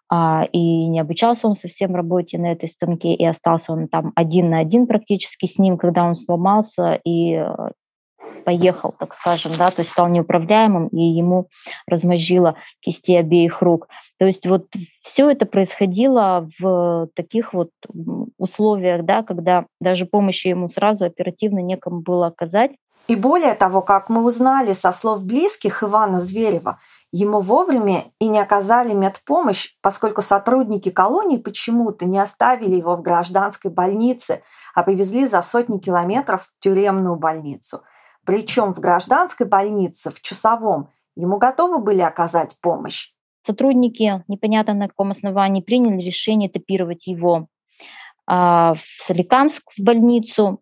а, 0.10 0.48
и 0.52 0.88
не 0.88 1.00
обучался 1.00 1.48
он 1.48 1.56
совсем 1.56 1.96
работе 1.96 2.38
на 2.38 2.52
этой 2.52 2.70
станке, 2.70 3.14
и 3.14 3.26
остался 3.26 3.74
он 3.74 3.88
там 3.88 4.12
один 4.16 4.50
на 4.50 4.60
один 4.60 4.88
практически 4.88 5.46
с 5.46 5.58
ним, 5.58 5.78
когда 5.78 6.06
он 6.06 6.16
сломался, 6.16 7.00
и 7.04 7.34
э, 7.34 7.48
поехал, 8.44 8.94
так 8.98 9.16
скажем, 9.16 9.54
да, 9.58 9.70
то 9.70 9.82
есть 9.82 9.92
стал 9.92 10.08
неуправляемым, 10.08 10.88
и 10.90 11.02
ему 11.02 11.48
размозжило 11.88 12.56
кисти 12.82 13.14
обеих 13.14 13.62
рук. 13.62 13.88
То 14.20 14.26
есть 14.26 14.46
вот 14.46 14.68
все 15.02 15.30
это 15.30 15.46
происходило 15.46 16.48
в 16.60 17.10
таких 17.16 17.54
вот 17.54 17.70
условиях, 18.38 19.04
да, 19.04 19.24
когда 19.24 19.66
даже 19.80 20.06
помощи 20.06 20.48
ему 20.48 20.70
сразу 20.70 21.06
оперативно 21.06 21.60
некому 21.60 22.02
было 22.02 22.28
оказать. 22.28 22.72
И 23.08 23.16
более 23.16 23.54
того, 23.54 23.82
как 23.82 24.10
мы 24.10 24.24
узнали 24.24 24.74
со 24.74 24.94
слов 24.94 25.26
близких 25.26 25.84
Ивана 25.84 26.22
Зверева, 26.22 26.80
ему 27.12 27.42
вовремя 27.42 28.06
и 28.20 28.30
не 28.30 28.40
оказали 28.40 28.94
медпомощь, 28.94 29.72
поскольку 29.82 30.22
сотрудники 30.22 30.90
колонии 30.90 31.38
почему-то 31.38 32.06
не 32.06 32.20
оставили 32.20 32.76
его 32.76 32.96
в 32.96 33.02
гражданской 33.02 33.70
больнице, 33.70 34.42
а 34.74 34.84
привезли 34.84 35.28
за 35.28 35.42
сотни 35.42 35.80
километров 35.80 36.44
в 36.44 36.64
тюремную 36.64 37.16
больницу– 37.18 37.84
причем 38.26 38.74
в 38.74 38.80
гражданской 38.80 39.48
больнице, 39.48 40.12
в 40.12 40.22
часовом, 40.22 40.90
ему 41.16 41.38
готовы 41.38 41.80
были 41.80 42.02
оказать 42.02 42.58
помощь. 42.62 43.12
Сотрудники, 43.46 44.24
непонятно 44.28 44.74
на 44.74 44.88
каком 44.88 45.12
основании, 45.12 45.62
приняли 45.62 46.02
решение 46.02 46.50
этапировать 46.50 47.08
его 47.08 47.48
а, 48.26 48.76
в 48.76 49.04
Соликамск, 49.04 49.64
в 49.78 49.82
больницу. 49.82 50.62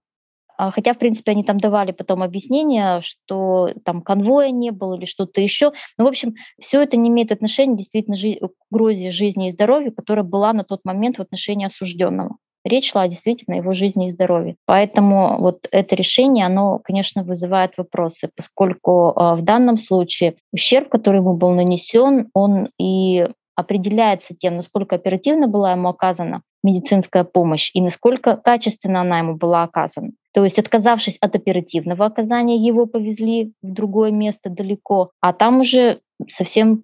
А, 0.57 0.71
хотя, 0.71 0.93
в 0.93 0.97
принципе, 0.97 1.31
они 1.31 1.43
там 1.43 1.59
давали 1.59 1.91
потом 1.91 2.23
объяснение, 2.23 3.01
что 3.01 3.69
там 3.85 4.01
конвоя 4.01 4.49
не 4.49 4.71
было 4.71 4.95
или 4.95 5.05
что-то 5.05 5.41
еще. 5.41 5.73
Ну, 5.97 6.05
в 6.05 6.07
общем, 6.07 6.35
все 6.59 6.81
это 6.81 6.97
не 6.97 7.09
имеет 7.09 7.31
отношения 7.31 7.77
действительно 7.77 8.17
к 8.17 8.51
угрозе 8.71 9.11
жизни 9.11 9.47
и 9.47 9.51
здоровью, 9.51 9.93
которая 9.93 10.25
была 10.25 10.53
на 10.53 10.63
тот 10.63 10.83
момент 10.83 11.17
в 11.17 11.21
отношении 11.21 11.67
осужденного. 11.67 12.37
Речь 12.63 12.91
шла 12.91 13.07
действительно 13.07 13.55
о 13.55 13.59
его 13.59 13.73
жизни 13.73 14.07
и 14.07 14.11
здоровье. 14.11 14.55
Поэтому 14.65 15.37
вот 15.39 15.67
это 15.71 15.95
решение, 15.95 16.45
оно, 16.45 16.79
конечно, 16.83 17.23
вызывает 17.23 17.73
вопросы, 17.77 18.29
поскольку 18.35 19.13
а, 19.15 19.35
в 19.35 19.43
данном 19.43 19.79
случае 19.79 20.35
ущерб, 20.51 20.89
который 20.89 21.17
ему 21.17 21.33
был 21.33 21.51
нанесен, 21.51 22.29
он 22.33 22.69
и 22.79 23.27
определяется 23.55 24.35
тем, 24.35 24.57
насколько 24.57 24.95
оперативно 24.95 25.47
была 25.47 25.71
ему 25.71 25.89
оказана 25.89 26.41
медицинская 26.63 27.23
помощь 27.23 27.71
и 27.73 27.81
насколько 27.81 28.37
качественно 28.37 29.01
она 29.01 29.19
ему 29.19 29.35
была 29.35 29.63
оказана. 29.63 30.11
То 30.33 30.43
есть, 30.43 30.59
отказавшись 30.59 31.17
от 31.19 31.35
оперативного 31.35 32.05
оказания, 32.05 32.57
его 32.57 32.85
повезли 32.85 33.53
в 33.61 33.73
другое 33.73 34.11
место 34.11 34.49
далеко, 34.49 35.11
а 35.19 35.33
там 35.33 35.61
уже 35.61 35.99
совсем 36.29 36.81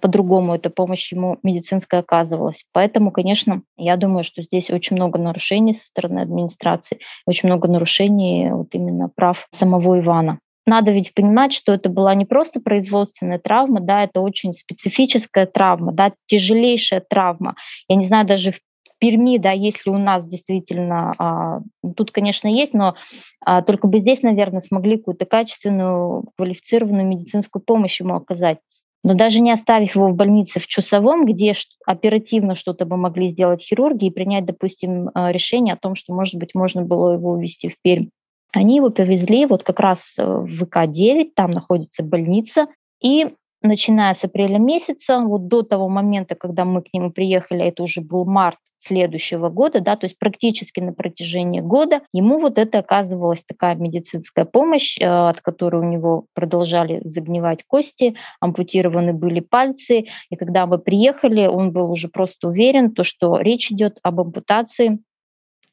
по-другому 0.00 0.54
эта 0.54 0.70
помощь 0.70 1.12
ему 1.12 1.38
медицинская 1.42 2.00
оказывалась. 2.00 2.64
Поэтому, 2.72 3.10
конечно, 3.10 3.62
я 3.76 3.96
думаю, 3.96 4.24
что 4.24 4.42
здесь 4.42 4.70
очень 4.70 4.96
много 4.96 5.18
нарушений 5.18 5.72
со 5.72 5.86
стороны 5.86 6.20
администрации, 6.20 6.98
очень 7.26 7.48
много 7.48 7.68
нарушений 7.68 8.50
вот 8.50 8.68
именно 8.72 9.08
прав 9.08 9.46
самого 9.52 9.98
Ивана. 9.98 10.38
Надо 10.66 10.92
ведь 10.92 11.14
понимать, 11.14 11.52
что 11.52 11.72
это 11.72 11.88
была 11.88 12.14
не 12.14 12.26
просто 12.26 12.60
производственная 12.60 13.38
травма, 13.38 13.80
да, 13.80 14.04
это 14.04 14.20
очень 14.20 14.52
специфическая 14.52 15.46
травма, 15.46 15.92
да, 15.92 16.12
тяжелейшая 16.26 17.00
травма. 17.00 17.54
Я 17.88 17.96
не 17.96 18.06
знаю 18.06 18.26
даже 18.26 18.52
в 18.52 18.60
Перми, 19.00 19.38
да, 19.38 19.52
если 19.52 19.88
у 19.88 19.96
нас 19.96 20.26
действительно, 20.26 21.14
а, 21.18 21.60
тут, 21.96 22.12
конечно, 22.12 22.48
есть, 22.48 22.74
но 22.74 22.96
а, 23.44 23.62
только 23.62 23.88
бы 23.88 23.98
здесь, 23.98 24.22
наверное, 24.22 24.60
смогли 24.60 24.98
какую-то 24.98 25.24
качественную, 25.24 26.26
квалифицированную 26.36 27.06
медицинскую 27.06 27.62
помощь 27.62 27.98
ему 27.98 28.14
оказать. 28.14 28.58
Но 29.02 29.14
даже 29.14 29.40
не 29.40 29.50
оставив 29.50 29.94
его 29.94 30.08
в 30.08 30.14
больнице 30.14 30.60
в 30.60 30.66
Чусовом, 30.66 31.24
где 31.24 31.54
оперативно 31.86 32.54
что-то 32.54 32.84
бы 32.84 32.96
могли 32.96 33.30
сделать 33.30 33.62
хирурги 33.62 34.06
и 34.06 34.10
принять, 34.10 34.44
допустим, 34.44 35.08
э, 35.08 35.32
решение 35.32 35.74
о 35.74 35.78
том, 35.78 35.94
что, 35.94 36.12
может 36.12 36.34
быть, 36.34 36.54
можно 36.54 36.82
было 36.82 37.14
его 37.14 37.32
увезти 37.32 37.68
в 37.68 37.80
Пермь, 37.80 38.08
они 38.52 38.76
его 38.76 38.90
повезли 38.90 39.46
вот 39.46 39.62
как 39.62 39.80
раз 39.80 40.14
э, 40.18 40.24
в 40.24 40.62
ВК-9, 40.62 41.30
там 41.34 41.50
находится 41.52 42.02
больница, 42.02 42.66
и 43.02 43.34
начиная 43.62 44.14
с 44.14 44.24
апреля 44.24 44.58
месяца, 44.58 45.20
вот 45.20 45.48
до 45.48 45.62
того 45.62 45.88
момента, 45.88 46.34
когда 46.34 46.64
мы 46.64 46.82
к 46.82 46.92
нему 46.92 47.10
приехали, 47.10 47.64
это 47.64 47.82
уже 47.82 48.00
был 48.00 48.24
март 48.24 48.58
следующего 48.80 49.48
года, 49.50 49.80
да, 49.80 49.96
то 49.96 50.06
есть 50.06 50.18
практически 50.18 50.80
на 50.80 50.92
протяжении 50.92 51.60
года 51.60 52.00
ему 52.12 52.40
вот 52.40 52.58
это 52.58 52.78
оказывалась 52.78 53.44
такая 53.46 53.74
медицинская 53.74 54.44
помощь, 54.44 54.98
э, 54.98 55.04
от 55.04 55.40
которой 55.40 55.82
у 55.82 55.88
него 55.88 56.26
продолжали 56.34 57.00
загнивать 57.04 57.64
кости, 57.66 58.16
ампутированы 58.40 59.12
были 59.12 59.40
пальцы, 59.40 60.06
и 60.30 60.36
когда 60.36 60.66
мы 60.66 60.78
приехали, 60.78 61.46
он 61.46 61.72
был 61.72 61.90
уже 61.90 62.08
просто 62.08 62.48
уверен, 62.48 62.92
то, 62.92 63.04
что 63.04 63.38
речь 63.38 63.70
идет 63.70 63.98
об 64.02 64.20
ампутации 64.20 64.98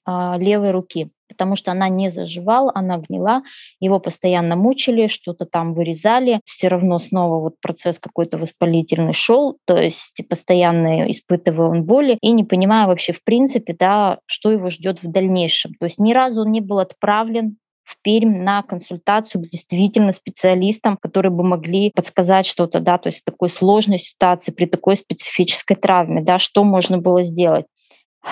а, 0.05 0.37
левой 0.37 0.71
руки 0.71 1.11
потому 1.27 1.55
что 1.55 1.72
она 1.72 1.89
не 1.89 2.10
заживала, 2.10 2.72
она 2.74 2.98
гнила, 2.98 3.43
его 3.79 4.00
постоянно 4.00 4.55
мучили, 4.55 5.07
что-то 5.07 5.46
там 5.46 5.74
вырезали, 5.74 6.41
все 6.46 6.67
равно 6.67 7.00
снова 7.00 7.41
вот 7.41 7.55
процесс 7.62 8.00
какой-то 8.00 8.38
воспалительный 8.38 9.13
шел, 9.13 9.57
то 9.65 9.77
есть 9.77 10.15
постоянно 10.29 11.10
испытывая 11.12 11.67
он 11.67 11.84
боли 11.84 12.17
и 12.22 12.31
не 12.31 12.43
понимая 12.43 12.88
вообще 12.88 13.13
в 13.13 13.24
принципе, 13.24 13.75
да, 13.77 14.19
что 14.25 14.51
его 14.51 14.69
ждет 14.69 15.01
в 15.03 15.12
дальнейшем. 15.12 15.74
То 15.79 15.86
есть 15.86 16.00
ни 16.00 16.13
разу 16.13 16.41
он 16.41 16.51
не 16.51 16.62
был 16.62 16.79
отправлен 16.79 17.57
в 17.88 17.96
Пермь 18.01 18.43
на 18.43 18.63
консультацию 18.63 19.41
к 19.41 19.50
действительно 19.50 20.12
специалистам, 20.12 20.98
которые 20.98 21.31
бы 21.31 21.43
могли 21.43 21.89
подсказать 21.96 22.46
что-то, 22.46 22.81
да, 22.81 22.98
то 22.98 23.07
есть 23.07 23.22
в 23.22 23.24
такой 23.24 23.50
сложной 23.50 24.00
ситуации, 24.00 24.51
при 24.51 24.65
такой 24.65 24.98
специфической 24.98 25.75
травме, 25.75 26.22
да, 26.22 26.38
что 26.38 26.65
можно 26.65 26.98
было 26.98 27.24
сделать. 27.24 27.65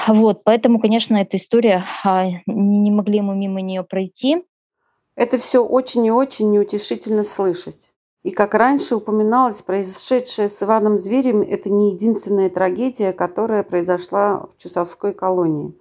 Вот, 0.08 0.44
поэтому, 0.44 0.80
конечно, 0.80 1.16
эта 1.16 1.38
история, 1.38 1.86
а, 2.04 2.28
не 2.46 2.92
могли 2.92 3.22
мы 3.22 3.36
мимо 3.36 3.62
нее 3.62 3.84
пройти. 3.84 4.46
Это 5.16 5.38
все 5.38 5.64
очень 5.64 6.06
и 6.06 6.12
очень 6.12 6.52
неутешительно 6.52 7.24
слышать. 7.24 7.92
И 8.24 8.32
как 8.32 8.56
раньше 8.56 8.96
упоминалось, 8.96 9.62
произошедшее 9.62 10.50
с 10.50 10.62
Иваном 10.64 10.98
Зверем– 10.98 11.42
это 11.48 11.70
не 11.70 11.92
единственная 11.92 12.50
трагедия, 12.50 13.14
которая 13.14 13.64
произошла 13.64 14.48
в 14.48 14.58
Чусовской 14.58 15.14
колонии. 15.14 15.74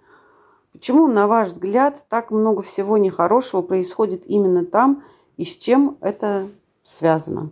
Почему, 0.72 1.06
на 1.08 1.26
ваш 1.26 1.48
взгляд, 1.48 2.04
так 2.08 2.30
много 2.30 2.62
всего 2.62 2.98
нехорошего 2.98 3.62
происходит 3.62 4.26
именно 4.26 4.64
там 4.66 5.02
и 5.36 5.44
с 5.44 5.56
чем 5.56 5.96
это 6.00 6.46
связано? 6.82 7.50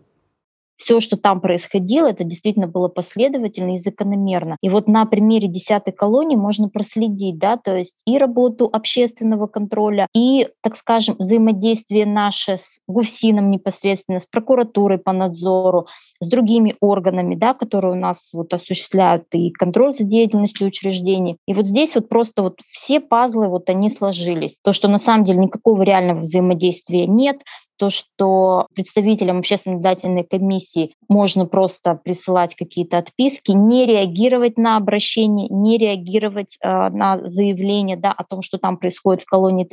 Все, 0.83 0.99
что 0.99 1.17
там 1.17 1.41
происходило, 1.41 2.09
это 2.09 2.25
действительно 2.25 2.67
было 2.67 2.89
последовательно 2.89 3.77
и 3.77 3.79
закономерно. 3.79 4.57
И 4.61 4.69
вот 4.69 4.89
на 4.89 5.07
примере 5.07 5.47
десятой 5.47 5.93
колонии 5.93 6.35
можно 6.35 6.69
проследить, 6.69 7.39
да, 7.39 7.57
то 7.57 7.77
есть 7.77 8.03
и 8.05 8.19
работу 8.19 8.69
общественного 8.71 9.47
контроля, 9.47 10.09
и, 10.13 10.49
так 10.61 10.77
скажем, 10.77 11.15
взаимодействие 11.19 12.05
наше 12.05 12.57
с 12.57 12.81
ГУФСИНом 12.89 13.51
непосредственно, 13.51 14.19
с 14.19 14.27
прокуратурой 14.27 14.99
по 14.99 15.13
надзору, 15.13 15.87
с 16.21 16.29
другими 16.29 16.75
органами, 16.81 17.37
да, 17.37 17.55
которые 17.55 17.93
у 17.93 17.99
нас 17.99 18.31
вот 18.33 18.53
осуществляют 18.53 19.27
и 19.33 19.51
контроль 19.51 19.93
за 19.93 20.03
деятельностью 20.03 20.67
учреждений. 20.67 21.37
И 21.47 21.55
вот 21.55 21.67
здесь 21.67 21.95
вот 21.95 22.09
просто 22.09 22.43
вот 22.43 22.59
все 22.73 22.99
пазлы 22.99 23.49
вот 23.49 23.71
они 23.71 23.89
сложились. 23.89 24.59
То, 24.65 24.73
что 24.73 24.89
на 24.89 24.99
самом 24.99 25.25
деле 25.25 25.39
никакого 25.39 25.83
реального 25.83 26.21
взаимодействия 26.21 27.07
нет, 27.07 27.39
то, 27.83 27.91
что 27.91 28.69
представителям 28.77 29.39
общественной 29.39 29.75
наблюдательной 29.75 30.23
комиссии 30.23 30.95
можно 31.09 31.47
просто 31.47 31.97
присылать 31.97 32.55
какие-то 32.55 32.99
отписки, 32.99 33.51
не 33.51 33.87
реагировать 33.87 34.57
на 34.57 34.77
обращение, 34.77 35.49
не 35.49 35.79
реагировать 35.79 36.59
э, 36.61 36.69
на 36.69 37.19
заявление 37.29 37.97
да, 37.97 38.13
о 38.13 38.23
том, 38.23 38.43
что 38.43 38.59
там 38.59 38.77
происходит 38.77 39.25
в 39.25 39.27
колонии 39.27 39.65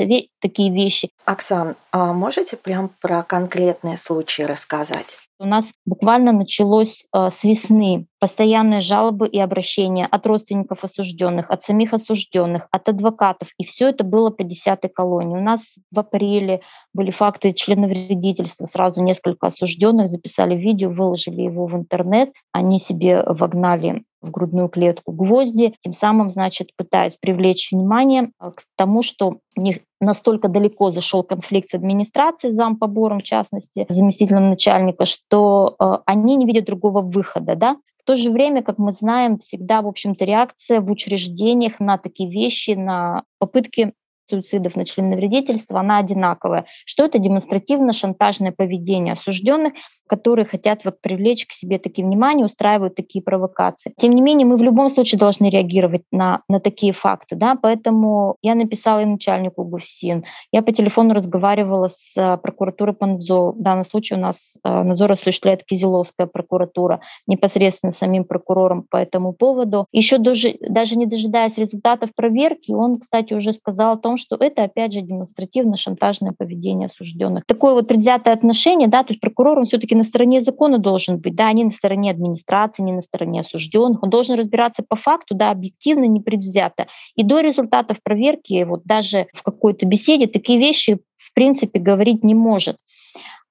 такие 0.41 0.73
вещи. 0.73 1.11
Оксан, 1.25 1.75
а 1.91 2.11
можете 2.13 2.57
прям 2.57 2.89
про 2.99 3.21
конкретные 3.21 3.97
случаи 3.97 4.41
рассказать? 4.41 5.28
У 5.41 5.45
нас 5.45 5.71
буквально 5.85 6.33
началось 6.33 7.05
э, 7.13 7.29
с 7.31 7.45
весны 7.45 8.07
постоянные 8.19 8.81
жалобы 8.81 9.25
и 9.25 9.39
обращения 9.39 10.05
от 10.05 10.27
родственников 10.27 10.83
осужденных, 10.83 11.49
от 11.49 11.61
самих 11.61 11.93
осужденных, 11.93 12.67
от 12.71 12.89
адвокатов. 12.89 13.47
И 13.57 13.63
все 13.63 13.87
это 13.87 14.03
было 14.03 14.31
по 14.31 14.43
10 14.43 14.79
колонии. 14.93 15.37
У 15.37 15.41
нас 15.41 15.77
в 15.91 15.99
апреле 15.99 16.59
были 16.93 17.11
факты 17.11 17.53
членовредительства. 17.53 18.65
Сразу 18.65 19.01
несколько 19.01 19.47
осужденных 19.47 20.09
записали 20.09 20.55
видео, 20.55 20.89
выложили 20.89 21.41
его 21.43 21.67
в 21.67 21.75
интернет. 21.75 22.33
Они 22.51 22.77
себе 22.77 23.23
вогнали 23.23 24.03
в 24.21 24.31
грудную 24.31 24.69
клетку 24.69 25.11
гвозди, 25.11 25.75
тем 25.81 25.93
самым, 25.93 26.31
значит, 26.31 26.71
пытаясь 26.75 27.15
привлечь 27.19 27.71
внимание 27.71 28.31
э, 28.39 28.51
к 28.51 28.63
тому, 28.75 29.03
что 29.03 29.37
у 29.55 29.61
них 29.61 29.77
настолько 30.01 30.47
далеко 30.47 30.91
зашел 30.91 31.23
конфликт 31.23 31.69
с 31.69 31.75
администрацией, 31.75 32.53
зампобором, 32.53 33.19
в 33.19 33.23
частности, 33.23 33.85
заместителем 33.89 34.49
начальника, 34.49 35.05
что 35.05 35.75
э, 35.79 35.97
они 36.05 36.35
не 36.35 36.45
видят 36.45 36.65
другого 36.65 37.01
выхода, 37.01 37.55
да, 37.55 37.77
в 38.01 38.03
то 38.05 38.15
же 38.15 38.31
время, 38.31 38.63
как 38.63 38.77
мы 38.77 38.91
знаем, 38.91 39.37
всегда, 39.37 39.81
в 39.81 39.87
общем-то, 39.87 40.25
реакция 40.25 40.81
в 40.81 40.89
учреждениях 40.89 41.79
на 41.79 41.97
такие 41.97 42.29
вещи, 42.29 42.71
на 42.71 43.23
попытки 43.37 43.93
суицидов 44.29 44.75
на 44.75 44.85
членовредительство, 44.85 45.79
она 45.79 45.97
одинаковая. 45.97 46.65
Что 46.85 47.05
это 47.05 47.19
демонстративно-шантажное 47.19 48.51
поведение 48.51 49.13
осужденных, 49.13 49.73
которые 50.09 50.45
хотят 50.45 50.83
вот 50.85 51.01
привлечь 51.01 51.45
к 51.45 51.51
себе 51.51 51.77
такие 51.77 52.05
внимания, 52.05 52.43
устраивают 52.43 52.95
такие 52.95 53.23
провокации. 53.23 53.93
Тем 53.97 54.13
не 54.13 54.21
менее, 54.21 54.47
мы 54.47 54.57
в 54.57 54.61
любом 54.61 54.89
случае 54.89 55.19
должны 55.19 55.49
реагировать 55.49 56.03
на, 56.11 56.41
на 56.49 56.59
такие 56.59 56.93
факты. 56.93 57.35
Да? 57.35 57.55
Поэтому 57.61 58.35
я 58.41 58.55
написала 58.55 59.01
и 59.01 59.05
начальнику 59.05 59.63
ГУСИН, 59.63 60.25
я 60.51 60.61
по 60.61 60.71
телефону 60.71 61.13
разговаривала 61.13 61.87
с 61.87 62.17
э, 62.17 62.37
прокуратурой 62.37 62.95
надзору. 62.99 63.53
В 63.53 63.61
данном 63.61 63.85
случае 63.85 64.17
у 64.17 64.21
нас 64.21 64.57
э, 64.63 64.83
надзор 64.83 65.11
осуществляет 65.11 65.63
Кизеловская 65.63 66.27
прокуратура, 66.27 67.01
непосредственно 67.27 67.91
самим 67.91 68.23
прокурором 68.23 68.85
по 68.89 68.97
этому 68.97 69.33
поводу. 69.33 69.85
Еще 69.91 70.17
даже, 70.17 70.57
даже 70.67 70.95
не 70.95 71.05
дожидаясь 71.05 71.57
результатов 71.57 72.09
проверки, 72.15 72.71
он, 72.71 72.99
кстати, 72.99 73.33
уже 73.33 73.53
сказал 73.53 73.93
о 73.93 73.97
том, 73.97 74.17
что 74.17 74.35
это, 74.39 74.63
опять 74.63 74.93
же, 74.93 75.01
демонстративно-шантажное 75.01 76.33
поведение 76.37 76.87
осужденных. 76.87 77.45
Такое 77.45 77.73
вот 77.73 77.87
предвзятое 77.87 78.33
отношение, 78.33 78.87
да, 78.87 79.03
то 79.03 79.13
есть 79.13 79.21
прокурор, 79.21 79.59
он 79.59 79.65
все-таки 79.65 79.98
на 79.99 80.05
стороне 80.05 80.39
закона 80.39 80.79
должен 80.79 81.17
быть, 81.17 81.35
да, 81.35 81.51
не 81.51 81.65
на 81.65 81.71
стороне 81.71 82.11
администрации, 82.11 82.81
не 82.83 82.93
на 82.93 83.01
стороне 83.01 83.41
осужденных. 83.41 84.01
Он 84.01 84.09
должен 84.09 84.35
разбираться 84.35 84.81
по 84.87 84.95
факту, 84.95 85.35
да, 85.35 85.51
объективно, 85.51 86.05
непредвзято. 86.05 86.87
И 87.15 87.23
до 87.23 87.41
результатов 87.41 87.97
проверки, 88.01 88.63
вот 88.63 88.83
даже 88.85 89.27
в 89.33 89.43
какой-то 89.43 89.85
беседе 89.85 90.27
такие 90.27 90.57
вещи 90.57 90.99
в 91.17 91.33
принципе 91.33 91.79
говорить 91.79 92.23
не 92.23 92.33
может. 92.33 92.77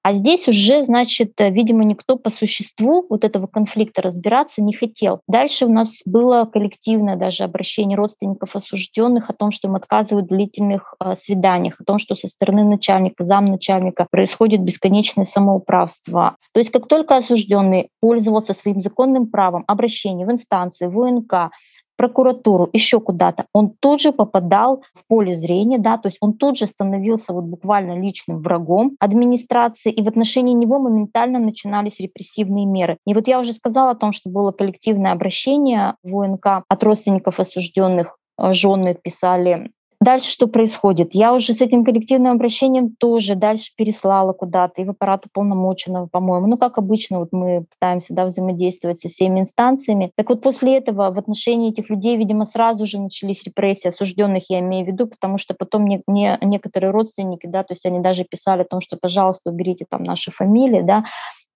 А 0.01 0.13
здесь 0.13 0.47
уже, 0.47 0.83
значит, 0.83 1.33
э, 1.39 1.49
видимо, 1.49 1.83
никто 1.83 2.15
по 2.15 2.29
существу 2.29 3.05
вот 3.09 3.25
этого 3.25 3.47
конфликта 3.47 4.01
разбираться 4.01 4.61
не 4.61 4.73
хотел. 4.73 5.19
Дальше 5.27 5.65
у 5.65 5.69
нас 5.71 5.99
было 6.05 6.45
коллективное 6.45 7.17
даже 7.17 7.43
обращение 7.43 7.97
родственников 7.97 8.55
осужденных 8.55 9.29
о 9.29 9.33
том, 9.33 9.51
что 9.51 9.67
им 9.67 9.75
отказывают 9.75 10.27
в 10.27 10.29
длительных 10.29 10.93
э, 11.03 11.15
свиданиях, 11.15 11.81
о 11.81 11.83
том, 11.83 11.99
что 11.99 12.15
со 12.15 12.29
стороны 12.29 12.63
начальника, 12.63 13.25
замначальника 13.25 14.07
происходит 14.09 14.61
бесконечное 14.61 15.25
самоуправство. 15.25 16.37
То 16.53 16.59
есть 16.59 16.71
как 16.71 16.87
только 16.87 17.17
осужденный 17.17 17.89
пользовался 17.99 18.53
своим 18.53 18.79
законным 18.79 19.27
правом 19.27 19.65
обращения 19.67 20.25
в 20.25 20.31
инстанции, 20.31 20.87
в 20.87 20.97
УНК, 20.97 21.51
прокуратуру, 21.99 22.69
еще 22.71 23.01
куда-то, 23.01 23.43
он 23.53 23.73
тут 23.77 23.99
же 23.99 24.13
попадал 24.13 24.83
в 24.95 25.05
поле 25.05 25.33
зрения, 25.33 25.79
да, 25.79 25.97
то 25.97 26.07
есть 26.07 26.17
он 26.21 26.31
тут 26.31 26.57
же 26.57 26.65
становился 26.65 27.33
вот 27.33 27.43
буквально 27.43 27.99
личным 27.99 28.41
врагом 28.41 28.95
администрации, 29.01 29.91
и 29.91 30.01
в 30.01 30.07
отношении 30.07 30.53
него 30.53 30.79
моментально 30.79 31.39
начинались 31.39 31.99
репрессивные 31.99 32.65
меры. 32.65 32.97
И 33.05 33.13
вот 33.13 33.27
я 33.27 33.37
уже 33.37 33.51
сказала 33.51 33.91
о 33.91 33.95
том, 33.95 34.13
что 34.13 34.29
было 34.29 34.53
коллективное 34.53 35.11
обращение 35.11 35.95
в 36.01 36.15
УНК 36.15 36.63
от 36.69 36.83
родственников 36.85 37.37
осужденных 37.37 38.15
жены 38.53 38.95
писали 38.95 39.71
Дальше 40.01 40.31
что 40.31 40.47
происходит? 40.47 41.09
Я 41.13 41.33
уже 41.33 41.53
с 41.53 41.59
этим 41.59 41.83
коллективным 41.83 42.31
обращением 42.31 42.95
тоже 42.97 43.35
дальше 43.35 43.71
переслала 43.75 44.31
куда-то 44.31 44.81
и 44.81 44.85
в 44.85 44.91
аппарат 44.91 45.25
уполномоченного, 45.25 46.05
по-моему. 46.07 46.47
Ну, 46.47 46.57
как 46.57 46.77
обычно, 46.77 47.19
вот 47.19 47.33
мы 47.33 47.65
пытаемся 47.69 48.13
да, 48.13 48.25
взаимодействовать 48.25 49.01
со 49.01 49.09
всеми 49.09 49.41
инстанциями. 49.41 50.11
Так 50.15 50.29
вот, 50.29 50.41
после 50.41 50.77
этого 50.77 51.11
в 51.11 51.17
отношении 51.17 51.71
этих 51.71 51.89
людей, 51.89 52.15
видимо, 52.15 52.45
сразу 52.45 52.85
же 52.85 52.97
начались 52.97 53.43
репрессии 53.43 53.89
осужденных, 53.89 54.49
я 54.49 54.59
имею 54.59 54.85
в 54.85 54.87
виду, 54.87 55.05
потому 55.05 55.37
что 55.37 55.53
потом 55.53 55.85
не, 55.85 56.01
не, 56.07 56.37
некоторые 56.43 56.91
родственники, 56.91 57.45
да, 57.45 57.63
то 57.63 57.73
есть 57.73 57.85
они 57.85 57.99
даже 57.99 58.23
писали 58.23 58.61
о 58.61 58.65
том, 58.65 58.79
что, 58.79 58.95
пожалуйста, 58.95 59.49
уберите 59.49 59.85
там 59.89 60.03
наши 60.03 60.31
фамилии, 60.31 60.81
да, 60.81 61.03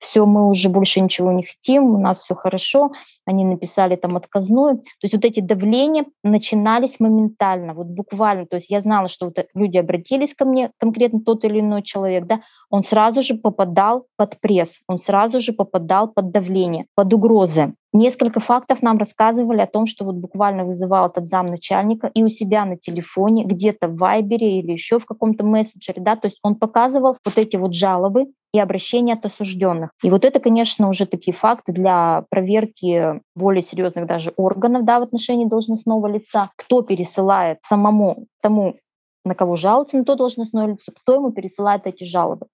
все, 0.04 0.26
мы 0.26 0.50
уже 0.50 0.70
больше 0.70 1.02
ничего 1.02 1.32
не 1.32 1.44
хотим, 1.44 1.96
у 1.96 1.98
нас 1.98 2.22
все 2.22 2.36
хорошо, 2.36 2.92
они 3.26 3.46
написали 3.46 3.96
там 3.96 4.16
отказную. 4.18 4.78
То 4.78 5.04
есть 5.04 5.16
вот 5.16 5.26
эти 5.26 5.40
давления 5.40 6.06
начинались 6.24 7.00
моментально, 7.00 7.74
вот 7.74 7.88
буквально. 7.88 8.46
То 8.46 8.58
есть 8.58 8.70
я 8.70 8.82
знала, 8.82 9.08
что 9.08 9.26
вот 9.26 9.38
люди 9.54 9.78
обратились 9.78 10.34
ко 10.34 10.46
мне, 10.46 10.72
конкретно 10.78 11.22
тот 11.22 11.44
или 11.46 11.60
иной 11.62 11.84
человек, 11.84 12.26
да, 12.26 12.42
он 12.70 12.84
сразу 12.84 13.22
же 13.22 13.36
попадал 13.36 14.06
под 14.18 14.40
пресс, 14.40 14.80
он 14.88 15.00
сразу 15.00 15.40
же 15.40 15.54
попадал 15.54 16.08
под 16.08 16.32
давление, 16.32 16.86
под 16.96 17.14
угрозы. 17.14 17.74
Несколько 17.96 18.40
фактов 18.40 18.82
нам 18.82 18.98
рассказывали 18.98 19.62
о 19.62 19.68
том, 19.68 19.86
что 19.86 20.04
вот 20.04 20.16
буквально 20.16 20.66
вызывал 20.66 21.10
этот 21.10 21.26
замначальника 21.26 22.10
и 22.16 22.24
у 22.24 22.28
себя 22.28 22.66
на 22.66 22.76
телефоне, 22.76 23.44
где-то 23.46 23.88
в 23.88 23.98
Вайбере 23.98 24.60
или 24.60 24.72
еще 24.72 24.98
в 24.98 25.06
каком-то 25.06 25.44
мессенджере, 25.44 26.02
да, 26.02 26.16
то 26.16 26.26
есть 26.26 26.40
он 26.42 26.56
показывал 26.56 27.18
вот 27.24 27.38
эти 27.38 27.56
вот 27.56 27.76
жалобы 27.76 28.32
и 28.52 28.60
обращения 28.60 29.14
от 29.14 29.26
осужденных. 29.26 29.92
И 30.02 30.10
вот 30.10 30.26
это, 30.26 30.40
конечно, 30.40 30.90
уже 30.90 31.06
такие 31.06 31.38
факты 31.38 31.72
для 31.72 32.26
проверки 32.32 33.22
более 33.36 33.62
серьезных 33.62 34.08
даже 34.08 34.34
органов 34.38 34.86
да, 34.86 35.00
в 35.00 35.04
отношении 35.04 35.46
должностного 35.46 36.08
лица, 36.08 36.50
кто 36.56 36.82
пересылает 36.82 37.60
самому 37.62 38.26
тому, 38.42 38.78
на 39.24 39.36
кого 39.36 39.56
жалуется 39.56 39.98
на 39.98 40.04
то 40.04 40.16
должностное 40.16 40.66
лицо, 40.66 40.92
кто 41.00 41.14
ему 41.14 41.32
пересылает 41.32 41.86
эти 41.86 42.04
жалобы. 42.04 42.48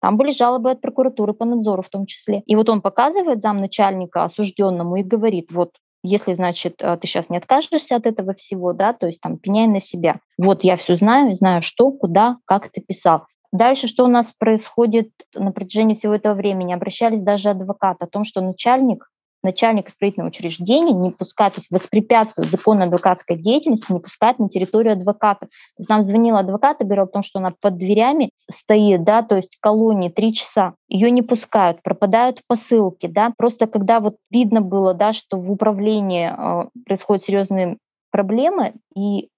Там 0.00 0.16
были 0.16 0.30
жалобы 0.30 0.70
от 0.70 0.80
прокуратуры 0.80 1.32
по 1.32 1.44
надзору 1.44 1.82
в 1.82 1.88
том 1.88 2.06
числе. 2.06 2.42
И 2.46 2.56
вот 2.56 2.68
он 2.68 2.80
показывает 2.80 3.40
замначальника 3.40 4.24
осужденному 4.24 4.96
и 4.96 5.02
говорит, 5.02 5.52
вот 5.52 5.72
если, 6.02 6.34
значит, 6.34 6.76
э, 6.80 6.96
ты 6.98 7.06
сейчас 7.06 7.28
не 7.30 7.36
откажешься 7.36 7.96
от 7.96 8.06
этого 8.06 8.34
всего, 8.34 8.72
да, 8.72 8.92
то 8.92 9.06
есть 9.06 9.20
там 9.20 9.38
пеняй 9.38 9.66
на 9.66 9.80
себя. 9.80 10.20
Вот 10.38 10.62
я 10.62 10.76
все 10.76 10.96
знаю, 10.96 11.34
знаю 11.34 11.62
что, 11.62 11.90
куда, 11.90 12.36
как 12.44 12.70
ты 12.70 12.80
писал. 12.80 13.24
Дальше 13.52 13.86
что 13.86 14.04
у 14.04 14.08
нас 14.08 14.32
происходит 14.36 15.10
на 15.34 15.50
протяжении 15.50 15.94
всего 15.94 16.14
этого 16.14 16.34
времени? 16.34 16.74
Обращались 16.74 17.20
даже 17.20 17.50
адвокаты 17.50 18.04
о 18.04 18.08
том, 18.08 18.24
что 18.24 18.40
начальник 18.40 19.08
начальник 19.46 19.88
исправительного 19.88 20.28
учреждения 20.28 20.92
не 20.92 21.10
пускает, 21.10 21.54
то 21.54 21.60
есть 21.60 21.70
воспрепятствует 21.70 22.50
законной 22.50 22.86
адвокатской 22.86 23.36
деятельности, 23.36 23.92
не 23.92 24.00
пускает 24.00 24.38
на 24.38 24.48
территорию 24.48 24.92
адвоката. 24.94 25.46
То 25.46 25.78
есть 25.78 25.88
нам 25.88 26.02
звонил 26.04 26.36
адвокат 26.36 26.80
и 26.80 26.84
говорил 26.84 27.04
о 27.04 27.08
том, 27.08 27.22
что 27.22 27.38
она 27.38 27.54
под 27.58 27.76
дверями 27.76 28.30
стоит, 28.50 29.04
да, 29.04 29.22
то 29.22 29.36
есть 29.36 29.56
колонии 29.60 30.08
три 30.08 30.34
часа, 30.34 30.74
ее 30.88 31.10
не 31.10 31.22
пускают, 31.22 31.82
пропадают 31.82 32.42
посылки, 32.46 33.06
да, 33.06 33.32
просто 33.36 33.66
когда 33.66 34.00
вот 34.00 34.16
видно 34.30 34.60
было, 34.60 34.92
да, 34.92 35.12
что 35.12 35.38
в 35.38 35.50
управлении 35.50 36.30
э, 36.30 36.68
происходят 36.84 37.24
серьезные 37.24 37.78
проблемы, 38.10 38.74
и 38.94 39.28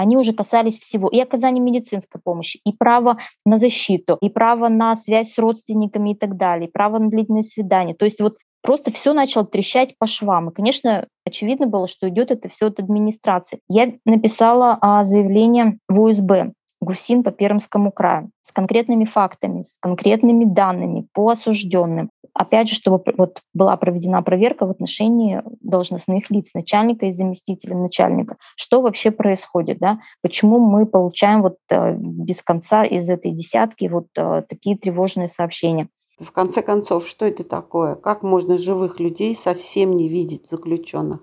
они 0.00 0.16
уже 0.16 0.32
касались 0.32 0.78
всего. 0.78 1.08
И 1.08 1.20
оказания 1.20 1.60
медицинской 1.60 2.20
помощи, 2.24 2.58
и 2.64 2.72
право 2.72 3.18
на 3.44 3.58
защиту, 3.58 4.16
и 4.22 4.30
право 4.30 4.68
на 4.68 4.96
связь 4.96 5.34
с 5.34 5.38
родственниками 5.38 6.12
и 6.12 6.14
так 6.14 6.38
далее, 6.38 6.68
и 6.68 6.72
право 6.72 6.98
на 6.98 7.10
длительные 7.10 7.42
свидания. 7.42 7.94
То 7.94 8.06
есть 8.06 8.20
вот 8.20 8.38
просто 8.62 8.92
все 8.92 9.12
начало 9.12 9.46
трещать 9.46 9.96
по 9.98 10.06
швам. 10.06 10.50
И, 10.50 10.54
конечно, 10.54 11.06
очевидно 11.24 11.66
было, 11.66 11.88
что 11.88 12.08
идет 12.08 12.30
это 12.30 12.48
все 12.48 12.66
от 12.66 12.78
администрации. 12.78 13.60
Я 13.68 13.92
написала 14.04 14.78
а, 14.80 15.04
заявление 15.04 15.78
в 15.88 16.00
УСБ 16.00 16.52
ГУСИН 16.80 17.22
по 17.22 17.30
Пермскому 17.30 17.92
краю 17.92 18.30
с 18.42 18.52
конкретными 18.52 19.04
фактами, 19.04 19.62
с 19.62 19.76
конкретными 19.78 20.44
данными 20.44 21.06
по 21.12 21.28
осужденным. 21.28 22.10
Опять 22.32 22.68
же, 22.68 22.74
чтобы 22.74 23.02
вот 23.18 23.40
была 23.52 23.76
проведена 23.76 24.22
проверка 24.22 24.64
в 24.64 24.70
отношении 24.70 25.42
должностных 25.60 26.30
лиц, 26.30 26.50
начальника 26.54 27.06
и 27.06 27.10
заместителя 27.10 27.76
начальника. 27.76 28.36
Что 28.56 28.80
вообще 28.80 29.10
происходит, 29.10 29.78
да? 29.78 30.00
Почему 30.22 30.58
мы 30.58 30.86
получаем 30.86 31.42
вот 31.42 31.56
э, 31.70 31.96
без 31.96 32.40
конца 32.42 32.84
из 32.84 33.10
этой 33.10 33.32
десятки 33.32 33.88
вот 33.88 34.06
э, 34.16 34.42
такие 34.48 34.78
тревожные 34.78 35.28
сообщения? 35.28 35.88
В 36.20 36.32
конце 36.32 36.60
концов, 36.60 37.08
что 37.08 37.24
это 37.24 37.44
такое? 37.44 37.94
Как 37.94 38.22
можно 38.22 38.58
живых 38.58 39.00
людей 39.00 39.34
совсем 39.34 39.96
не 39.96 40.06
видеть 40.06 40.50
заключенных? 40.50 41.20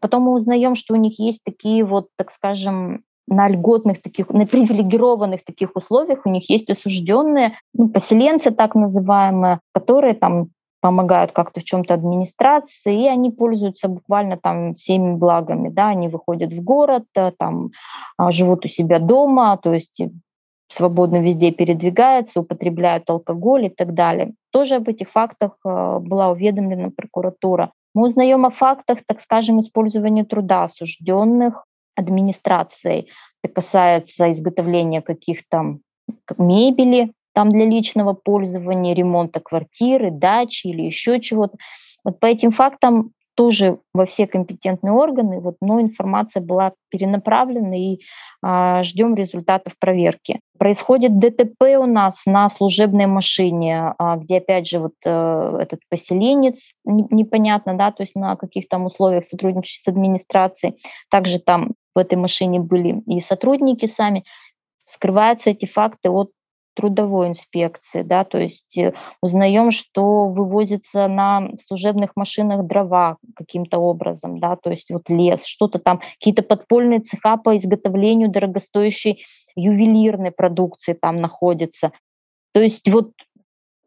Потом 0.00 0.22
мы 0.22 0.34
узнаем, 0.34 0.76
что 0.76 0.94
у 0.94 0.96
них 0.96 1.18
есть 1.18 1.42
такие 1.44 1.84
вот, 1.84 2.08
так 2.16 2.30
скажем, 2.30 3.02
на 3.26 3.48
льготных 3.48 4.00
таких, 4.00 4.28
на 4.30 4.46
привилегированных 4.46 5.44
таких 5.44 5.74
условиях 5.74 6.20
у 6.24 6.30
них 6.30 6.48
есть 6.48 6.70
осужденные, 6.70 7.58
ну, 7.74 7.88
поселенцы 7.88 8.52
так 8.52 8.76
называемые, 8.76 9.58
которые 9.72 10.14
там 10.14 10.50
помогают 10.80 11.32
как-то 11.32 11.60
в 11.60 11.64
чем-то 11.64 11.94
администрации, 11.94 13.02
и 13.02 13.08
они 13.08 13.32
пользуются 13.32 13.88
буквально 13.88 14.36
там 14.36 14.74
всеми 14.74 15.16
благами, 15.16 15.68
да, 15.68 15.88
они 15.88 16.06
выходят 16.06 16.52
в 16.52 16.62
город, 16.62 17.06
э, 17.16 17.32
там 17.36 17.70
а, 18.16 18.30
живут 18.30 18.64
у 18.64 18.68
себя 18.68 19.00
дома, 19.00 19.58
то 19.60 19.74
есть 19.74 20.00
свободно 20.68 21.22
везде 21.22 21.52
передвигаются, 21.52 22.40
употребляют 22.40 23.08
алкоголь 23.08 23.66
и 23.66 23.68
так 23.68 23.94
далее. 23.94 24.32
Тоже 24.50 24.76
об 24.76 24.88
этих 24.88 25.10
фактах 25.10 25.52
э, 25.64 25.98
была 26.00 26.30
уведомлена 26.30 26.90
прокуратура. 26.90 27.72
Мы 27.94 28.08
узнаем 28.08 28.44
о 28.44 28.50
фактах, 28.50 28.98
так 29.06 29.20
скажем, 29.20 29.60
использования 29.60 30.24
труда 30.24 30.64
осужденных 30.64 31.64
администрацией. 31.94 33.08
Это 33.42 33.54
касается 33.54 34.30
изготовления 34.30 35.02
каких-то 35.02 35.78
мебели 36.36 37.12
там 37.34 37.50
для 37.50 37.66
личного 37.66 38.12
пользования, 38.14 38.94
ремонта 38.94 39.40
квартиры, 39.40 40.10
дачи 40.10 40.68
или 40.68 40.82
еще 40.82 41.20
чего-то. 41.20 41.56
Вот 42.04 42.18
по 42.20 42.26
этим 42.26 42.50
фактам 42.50 43.12
тоже 43.36 43.78
во 43.92 44.06
все 44.06 44.26
компетентные 44.26 44.92
органы, 44.92 45.40
вот, 45.40 45.56
но 45.60 45.80
информация 45.80 46.42
была 46.42 46.72
перенаправлена 46.88 47.74
и 47.74 48.00
а, 48.42 48.82
ждем 48.82 49.14
результатов 49.14 49.74
проверки. 49.78 50.40
Происходит 50.58 51.18
ДТП 51.18 51.62
у 51.78 51.86
нас 51.86 52.22
на 52.26 52.48
служебной 52.48 53.06
машине, 53.06 53.94
а, 53.98 54.16
где 54.16 54.38
опять 54.38 54.66
же 54.66 54.78
вот 54.78 54.94
а, 55.04 55.58
этот 55.60 55.80
поселенец 55.90 56.72
не, 56.84 57.06
непонятно, 57.10 57.76
да, 57.76 57.92
то 57.92 58.02
есть 58.02 58.16
на 58.16 58.36
каких 58.36 58.68
там 58.68 58.86
условиях 58.86 59.26
сотрудничать 59.26 59.84
с 59.84 59.88
администрацией. 59.88 60.76
Также 61.10 61.38
там 61.38 61.74
в 61.94 61.98
этой 61.98 62.16
машине 62.16 62.58
были 62.58 63.02
и 63.06 63.20
сотрудники 63.20 63.86
сами. 63.86 64.24
Скрываются 64.86 65.50
эти 65.50 65.66
факты 65.66 66.10
от 66.10 66.30
трудовой 66.76 67.28
инспекции, 67.28 68.02
да, 68.02 68.24
то 68.24 68.38
есть 68.38 68.76
э, 68.76 68.92
узнаем, 69.22 69.70
что 69.70 70.28
вывозится 70.28 71.08
на 71.08 71.48
служебных 71.66 72.10
машинах 72.14 72.66
дрова 72.66 73.16
каким-то 73.34 73.78
образом, 73.78 74.38
да, 74.38 74.56
то 74.56 74.70
есть 74.70 74.90
вот 74.90 75.08
лес, 75.08 75.44
что-то 75.44 75.78
там, 75.78 76.00
какие-то 76.18 76.42
подпольные 76.42 77.00
цеха 77.00 77.38
по 77.38 77.56
изготовлению 77.56 78.30
дорогостоящей 78.30 79.24
ювелирной 79.56 80.30
продукции 80.30 80.92
там 80.92 81.16
находятся. 81.16 81.92
То 82.52 82.60
есть 82.60 82.88
вот 82.88 83.12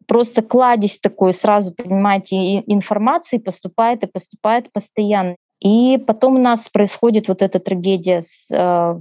просто 0.07 0.41
кладезь 0.41 0.99
такой, 0.99 1.33
сразу, 1.33 1.71
понимаете, 1.71 2.59
информации 2.61 3.37
поступает 3.37 4.03
и 4.03 4.07
поступает 4.07 4.73
постоянно. 4.73 5.35
И 5.61 5.97
потом 5.97 6.35
у 6.35 6.39
нас 6.39 6.69
происходит 6.69 7.27
вот 7.27 7.41
эта 7.41 7.59
трагедия 7.59 8.21
с 8.21 8.49
э, 8.51 8.99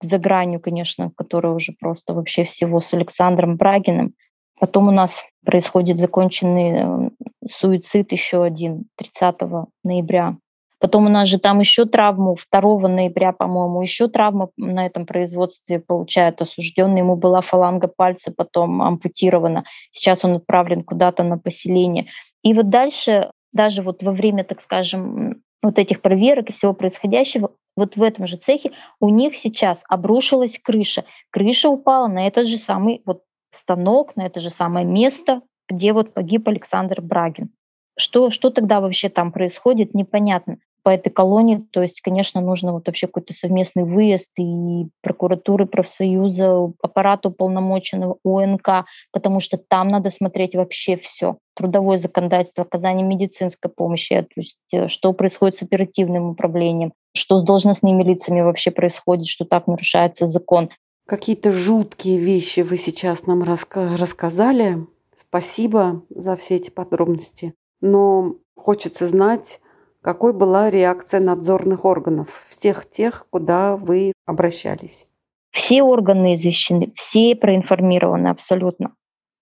за 0.00 0.18
гранью, 0.18 0.60
конечно, 0.60 1.10
которая 1.16 1.52
уже 1.52 1.72
просто 1.72 2.14
вообще 2.14 2.44
всего 2.44 2.80
с 2.80 2.92
Александром 2.94 3.56
Брагиным. 3.56 4.14
Потом 4.60 4.88
у 4.88 4.92
нас 4.92 5.24
происходит 5.44 5.98
законченный 5.98 6.72
э, 6.72 7.10
суицид 7.50 8.12
еще 8.12 8.42
один 8.42 8.86
30 8.96 9.36
ноября. 9.84 10.36
Потом 10.80 11.06
у 11.06 11.08
нас 11.08 11.28
же 11.28 11.38
там 11.38 11.58
еще 11.58 11.86
травму 11.86 12.36
2 12.52 12.88
ноября, 12.88 13.32
по-моему, 13.32 13.82
еще 13.82 14.08
травма 14.08 14.50
на 14.56 14.86
этом 14.86 15.06
производстве 15.06 15.80
получает 15.80 16.40
осужденный. 16.40 17.00
Ему 17.00 17.16
была 17.16 17.40
фаланга 17.40 17.88
пальца 17.88 18.32
потом 18.36 18.82
ампутирована. 18.82 19.64
Сейчас 19.90 20.24
он 20.24 20.34
отправлен 20.34 20.84
куда-то 20.84 21.24
на 21.24 21.36
поселение. 21.38 22.06
И 22.42 22.54
вот 22.54 22.70
дальше, 22.70 23.30
даже 23.52 23.82
вот 23.82 24.02
во 24.02 24.12
время, 24.12 24.44
так 24.44 24.60
скажем, 24.60 25.42
вот 25.62 25.78
этих 25.78 26.00
проверок 26.00 26.50
и 26.50 26.52
всего 26.52 26.72
происходящего, 26.72 27.52
вот 27.76 27.96
в 27.96 28.02
этом 28.02 28.26
же 28.26 28.36
цехе 28.36 28.72
у 29.00 29.08
них 29.08 29.36
сейчас 29.36 29.82
обрушилась 29.88 30.58
крыша. 30.58 31.04
Крыша 31.30 31.68
упала 31.68 32.08
на 32.08 32.26
этот 32.26 32.48
же 32.48 32.58
самый 32.58 33.02
вот 33.04 33.22
станок, 33.50 34.16
на 34.16 34.26
это 34.26 34.40
же 34.40 34.50
самое 34.50 34.86
место, 34.86 35.42
где 35.68 35.92
вот 35.92 36.14
погиб 36.14 36.48
Александр 36.48 37.00
Брагин. 37.00 37.50
Что, 37.98 38.30
что 38.30 38.50
тогда 38.50 38.80
вообще 38.80 39.08
там 39.08 39.32
происходит, 39.32 39.94
непонятно 39.94 40.58
по 40.82 40.90
этой 40.90 41.10
колонии. 41.10 41.66
То 41.70 41.82
есть, 41.82 42.00
конечно, 42.00 42.40
нужно 42.40 42.72
вот 42.72 42.86
вообще 42.86 43.06
какой-то 43.06 43.34
совместный 43.34 43.84
выезд 43.84 44.30
и 44.38 44.88
прокуратуры, 45.02 45.66
профсоюза, 45.66 46.72
аппарата 46.82 47.28
уполномоченного, 47.28 48.18
УНК, 48.24 48.86
потому 49.12 49.40
что 49.40 49.58
там 49.58 49.88
надо 49.88 50.10
смотреть 50.10 50.54
вообще 50.54 50.96
все. 50.96 51.38
Трудовое 51.54 51.98
законодательство, 51.98 52.64
оказание 52.64 53.06
медицинской 53.06 53.70
помощи, 53.70 54.14
то 54.22 54.40
есть 54.40 54.56
э, 54.72 54.88
что 54.88 55.12
происходит 55.12 55.56
с 55.56 55.62
оперативным 55.62 56.30
управлением, 56.30 56.92
что 57.14 57.40
с 57.40 57.44
должностными 57.44 58.02
лицами 58.02 58.40
вообще 58.40 58.70
происходит, 58.70 59.26
что 59.26 59.44
так 59.44 59.66
нарушается 59.66 60.26
закон. 60.26 60.70
Какие-то 61.06 61.52
жуткие 61.52 62.18
вещи 62.18 62.60
вы 62.60 62.76
сейчас 62.76 63.26
нам 63.26 63.42
раска- 63.42 63.96
рассказали. 63.96 64.86
Спасибо 65.14 66.02
за 66.10 66.36
все 66.36 66.56
эти 66.56 66.70
подробности. 66.70 67.54
Но 67.80 68.36
хочется 68.54 69.06
знать, 69.06 69.60
какой 70.08 70.32
была 70.32 70.70
реакция 70.70 71.20
надзорных 71.20 71.84
органов, 71.84 72.42
всех 72.48 72.88
тех, 72.88 73.26
куда 73.28 73.76
вы 73.76 74.14
обращались? 74.24 75.06
Все 75.50 75.82
органы 75.82 76.32
извещены, 76.32 76.92
все 76.96 77.36
проинформированы 77.36 78.28
абсолютно 78.28 78.94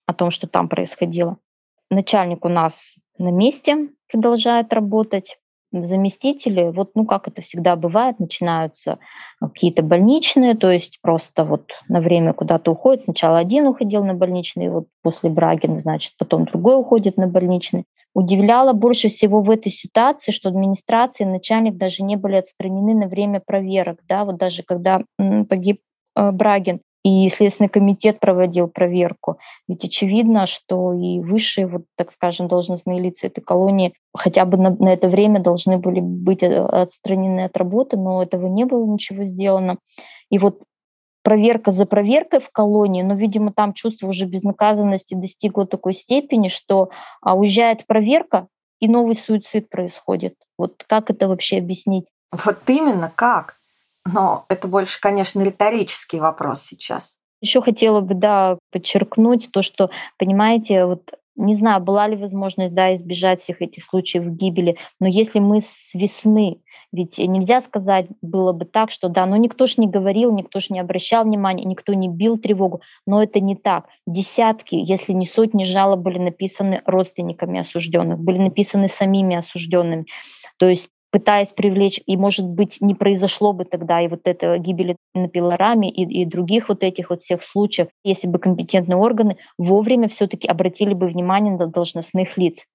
о 0.06 0.12
том, 0.12 0.32
что 0.32 0.48
там 0.48 0.68
происходило. 0.68 1.36
Начальник 1.88 2.44
у 2.44 2.48
нас 2.48 2.96
на 3.16 3.28
месте 3.28 3.90
продолжает 4.10 4.72
работать. 4.72 5.38
Заместители, 5.70 6.72
вот, 6.74 6.96
ну, 6.96 7.06
как 7.06 7.28
это 7.28 7.42
всегда 7.42 7.76
бывает, 7.76 8.18
начинаются 8.18 8.98
какие-то 9.40 9.84
больничные, 9.84 10.56
то 10.56 10.68
есть 10.68 10.98
просто 11.00 11.44
вот 11.44 11.70
на 11.86 12.00
время 12.00 12.32
куда-то 12.32 12.72
уходит. 12.72 13.04
Сначала 13.04 13.38
один 13.38 13.68
уходил 13.68 14.02
на 14.02 14.14
больничный, 14.14 14.70
вот 14.70 14.88
после 15.02 15.30
Брагина, 15.30 15.78
значит, 15.78 16.14
потом 16.18 16.44
другой 16.44 16.76
уходит 16.76 17.18
на 17.18 17.28
больничный. 17.28 17.84
Удивляло 18.16 18.72
больше 18.72 19.10
всего 19.10 19.42
в 19.42 19.50
этой 19.50 19.70
ситуации, 19.70 20.32
что 20.32 20.48
администрация 20.48 21.26
и 21.26 21.30
начальник 21.30 21.76
даже 21.76 22.02
не 22.02 22.16
были 22.16 22.36
отстранены 22.36 22.94
на 22.94 23.08
время 23.08 23.42
проверок. 23.44 23.98
Да? 24.08 24.24
Вот 24.24 24.38
даже 24.38 24.62
когда 24.62 25.02
погиб 25.18 25.82
э, 26.16 26.30
Брагин, 26.30 26.80
и 27.04 27.28
Следственный 27.28 27.68
комитет 27.68 28.18
проводил 28.18 28.68
проверку. 28.68 29.36
Ведь 29.68 29.84
очевидно, 29.84 30.46
что 30.46 30.94
и 30.94 31.20
высшие, 31.20 31.66
вот, 31.66 31.82
так 31.94 32.10
скажем, 32.10 32.48
должностные 32.48 33.00
лица 33.00 33.26
этой 33.26 33.42
колонии 33.42 33.92
хотя 34.14 34.46
бы 34.46 34.56
на, 34.56 34.70
на 34.70 34.94
это 34.94 35.10
время 35.10 35.40
должны 35.40 35.76
были 35.76 36.00
быть 36.00 36.42
э, 36.42 36.56
отстранены 36.56 37.44
от 37.44 37.56
работы, 37.58 37.98
но 37.98 38.22
этого 38.22 38.46
не 38.46 38.64
было 38.64 38.86
ничего 38.86 39.26
сделано. 39.26 39.76
И 40.30 40.38
вот 40.38 40.62
проверка 41.26 41.72
за 41.72 41.86
проверкой 41.86 42.38
в 42.38 42.50
колонии, 42.52 43.02
но, 43.02 43.16
видимо, 43.16 43.52
там 43.52 43.72
чувство 43.72 44.06
уже 44.06 44.26
безнаказанности 44.26 45.14
достигло 45.14 45.66
такой 45.66 45.92
степени, 45.92 46.46
что 46.46 46.90
а, 47.20 47.34
уезжает 47.34 47.84
проверка, 47.84 48.46
и 48.78 48.86
новый 48.86 49.16
суицид 49.16 49.68
происходит. 49.68 50.34
Вот 50.56 50.84
как 50.86 51.10
это 51.10 51.26
вообще 51.26 51.58
объяснить? 51.58 52.06
Вот 52.30 52.58
именно 52.68 53.10
как? 53.12 53.56
Но 54.04 54.44
это 54.48 54.68
больше, 54.68 55.00
конечно, 55.00 55.42
риторический 55.42 56.20
вопрос 56.20 56.62
сейчас. 56.62 57.16
Еще 57.40 57.60
хотела 57.60 58.00
бы, 58.00 58.14
да, 58.14 58.58
подчеркнуть 58.70 59.50
то, 59.50 59.62
что, 59.62 59.90
понимаете, 60.18 60.84
вот 60.84 61.10
не 61.36 61.54
знаю, 61.54 61.80
была 61.80 62.08
ли 62.08 62.16
возможность 62.16 62.74
да, 62.74 62.94
избежать 62.94 63.40
всех 63.40 63.62
этих 63.62 63.84
случаев 63.84 64.26
гибели, 64.28 64.76
но 65.00 65.06
если 65.06 65.38
мы 65.38 65.60
с 65.60 65.90
весны, 65.94 66.60
ведь 66.92 67.18
нельзя 67.18 67.60
сказать 67.60 68.06
было 68.22 68.52
бы 68.52 68.64
так, 68.64 68.90
что 68.90 69.08
да, 69.08 69.26
ну 69.26 69.36
никто 69.36 69.66
ж 69.66 69.76
не 69.76 69.88
говорил, 69.88 70.32
никто 70.32 70.60
ж 70.60 70.70
не 70.70 70.80
обращал 70.80 71.24
внимания, 71.24 71.64
никто 71.64 71.94
не 71.94 72.08
бил 72.08 72.38
тревогу, 72.38 72.80
но 73.06 73.22
это 73.22 73.40
не 73.40 73.56
так. 73.56 73.86
Десятки, 74.06 74.74
если 74.76 75.12
не 75.12 75.26
сотни 75.26 75.64
жалоб 75.64 76.00
были 76.00 76.18
написаны 76.18 76.82
родственниками 76.86 77.60
осужденных, 77.60 78.18
были 78.18 78.38
написаны 78.38 78.88
самими 78.88 79.36
осужденными. 79.36 80.06
То 80.58 80.68
есть 80.68 80.88
пытаясь 81.16 81.48
привлечь, 81.50 81.98
и, 82.04 82.14
может 82.18 82.44
быть, 82.44 82.82
не 82.82 82.94
произошло 82.94 83.54
бы 83.54 83.64
тогда 83.64 84.02
и 84.02 84.08
вот 84.08 84.20
это 84.24 84.58
гибели 84.58 84.96
на 85.14 85.30
пилораме, 85.30 85.88
и, 85.88 86.02
и 86.02 86.26
других 86.26 86.68
вот 86.68 86.82
этих 86.82 87.08
вот 87.08 87.22
всех 87.22 87.42
случаев, 87.42 87.88
если 88.04 88.26
бы 88.26 88.38
компетентные 88.38 88.98
органы 88.98 89.38
вовремя 89.56 90.10
все-таки 90.10 90.46
обратили 90.46 90.92
бы 90.92 91.06
внимание 91.06 91.56
на 91.56 91.68
должностных 91.68 92.36
лиц. 92.36 92.66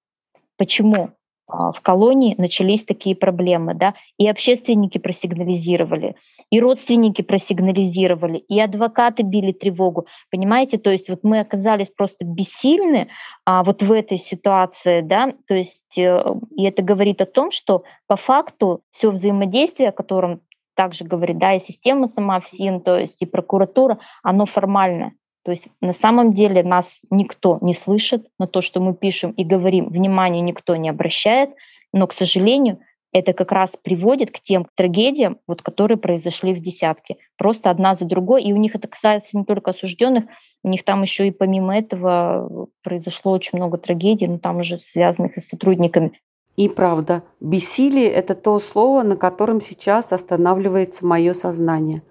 Почему? 0.58 1.10
А, 1.48 1.72
в 1.72 1.80
колонии 1.80 2.34
начались 2.38 2.84
такие 2.84 3.16
проблемы, 3.16 3.74
да, 3.74 3.94
и 4.16 4.28
общественники 4.28 4.98
просигнализировали, 4.98 6.16
и 6.50 6.60
родственники 6.60 7.22
просигнализировали, 7.22 8.38
и 8.38 8.60
адвокаты 8.60 9.22
били 9.22 9.52
тревогу, 9.52 10.06
понимаете, 10.30 10.78
то 10.78 10.90
есть 10.90 11.08
вот 11.08 11.20
мы 11.24 11.40
оказались 11.40 11.88
просто 11.88 12.24
бессильны 12.24 13.08
а, 13.44 13.64
вот 13.64 13.82
в 13.82 13.90
этой 13.90 14.18
ситуации, 14.18 15.00
да, 15.00 15.34
то 15.48 15.54
есть 15.54 15.98
э, 15.98 16.22
и 16.56 16.64
это 16.64 16.82
говорит 16.82 17.20
о 17.20 17.26
том, 17.26 17.50
что 17.50 17.84
по 18.06 18.16
факту 18.16 18.82
все 18.92 19.10
взаимодействие, 19.10 19.88
о 19.88 19.92
котором 19.92 20.40
также 20.74 21.04
говорит, 21.04 21.38
да, 21.38 21.54
и 21.54 21.60
система 21.60 22.06
сама 22.08 22.40
ФСИН, 22.40 22.80
то 22.80 22.96
есть 22.96 23.20
и 23.20 23.26
прокуратура, 23.26 23.98
оно 24.22 24.46
формальное, 24.46 25.14
то 25.44 25.50
есть 25.50 25.66
на 25.80 25.92
самом 25.92 26.34
деле 26.34 26.62
нас 26.62 27.00
никто 27.10 27.58
не 27.60 27.74
слышит, 27.74 28.28
на 28.38 28.46
то, 28.46 28.60
что 28.60 28.80
мы 28.80 28.94
пишем 28.94 29.32
и 29.32 29.44
говорим, 29.44 29.88
внимание 29.88 30.40
никто 30.40 30.76
не 30.76 30.88
обращает, 30.88 31.50
но, 31.92 32.06
к 32.06 32.12
сожалению, 32.12 32.78
это 33.12 33.34
как 33.34 33.52
раз 33.52 33.72
приводит 33.82 34.30
к 34.30 34.40
тем 34.40 34.66
трагедиям, 34.74 35.38
вот, 35.46 35.62
которые 35.62 35.98
произошли 35.98 36.54
в 36.54 36.60
десятке. 36.60 37.18
Просто 37.36 37.70
одна 37.70 37.92
за 37.92 38.06
другой. 38.06 38.42
И 38.42 38.52
у 38.52 38.56
них 38.56 38.74
это 38.74 38.88
касается 38.88 39.36
не 39.36 39.44
только 39.44 39.72
осужденных, 39.72 40.24
у 40.64 40.68
них 40.68 40.82
там 40.84 41.02
еще 41.02 41.28
и 41.28 41.30
помимо 41.30 41.76
этого 41.76 42.68
произошло 42.82 43.32
очень 43.32 43.58
много 43.58 43.76
трагедий, 43.76 44.26
но 44.26 44.38
там 44.38 44.60
уже 44.60 44.78
связанных 44.78 45.36
и 45.36 45.42
с 45.42 45.48
сотрудниками. 45.48 46.18
И 46.56 46.68
правда, 46.68 47.22
бессилие– 47.40 48.08
это 48.10 48.34
то 48.34 48.58
слово, 48.58 49.02
на 49.02 49.16
котором 49.16 49.60
сейчас 49.60 50.12
останавливается 50.12 51.06
мое 51.06 51.32
сознание. 51.34 52.02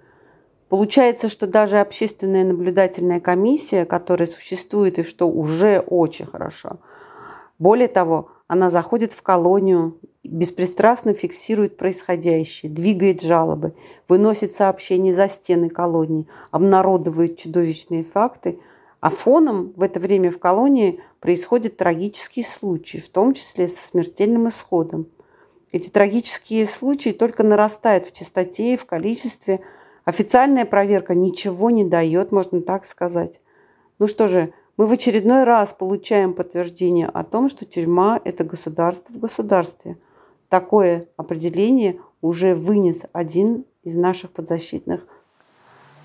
Получается, 0.72 1.28
что 1.28 1.48
даже 1.48 1.82
общественная 1.82 2.46
наблюдательная 2.46 3.20
комиссия, 3.20 3.84
которая 3.84 4.26
существует 4.26 5.00
и 5.00 5.04
что 5.04 5.28
уже 5.28 5.82
очень 5.82 6.26
хорошо, 6.26 6.80
более 7.60 7.90
того, 7.90 8.30
она 8.48 8.70
заходит 8.70 9.12
в 9.12 9.22
колонию, 9.22 10.00
беспристрастно 10.24 11.14
фиксирует 11.14 11.76
происходящее, 11.76 12.72
двигает 12.72 13.22
жалобы, 13.22 13.76
выносит 14.08 14.54
сообщения 14.54 15.14
за 15.14 15.28
стены 15.28 15.70
колонии, 15.70 16.26
обнародует 16.52 17.36
чудовищные 17.38 18.06
факты, 18.06 18.58
а 19.02 19.10
фоном 19.10 19.74
в 19.76 19.82
это 19.84 20.00
время 20.00 20.32
в 20.32 20.40
колонии 20.40 21.02
происходят 21.20 21.76
трагические 21.76 22.46
случаи, 22.46 23.00
в 23.00 23.10
том 23.10 23.34
числе 23.34 23.68
со 23.68 23.86
смертельным 23.86 24.48
исходом. 24.48 25.08
Эти 25.74 25.90
трагические 25.90 26.66
случаи 26.66 27.10
только 27.10 27.44
нарастают 27.44 28.06
в 28.06 28.14
частоте 28.14 28.76
и 28.76 28.78
в 28.78 28.86
количестве. 28.86 29.60
Официальная 30.06 30.66
проверка 30.66 31.14
ничего 31.14 31.70
не 31.70 31.84
дает, 31.84 32.32
можно 32.32 32.62
так 32.62 32.86
сказать. 32.86 33.40
Ну 34.00 34.08
что 34.08 34.28
же, 34.28 34.54
мы 34.78 34.88
в 34.88 34.92
очередной 34.92 35.44
раз 35.44 35.74
получаем 35.74 36.34
подтверждение 36.34 37.08
о 37.08 37.24
том, 37.24 37.50
что 37.50 37.66
тюрьма– 37.66 38.20
это 38.26 38.44
государство 38.44 39.14
в 39.14 39.20
государстве. 39.20 39.98
Такое 40.50 41.08
определение 41.18 42.00
уже 42.22 42.56
вынес 42.56 43.06
один 43.14 43.66
из 43.84 43.96
наших 43.96 44.32
подзащитных. 44.32 45.06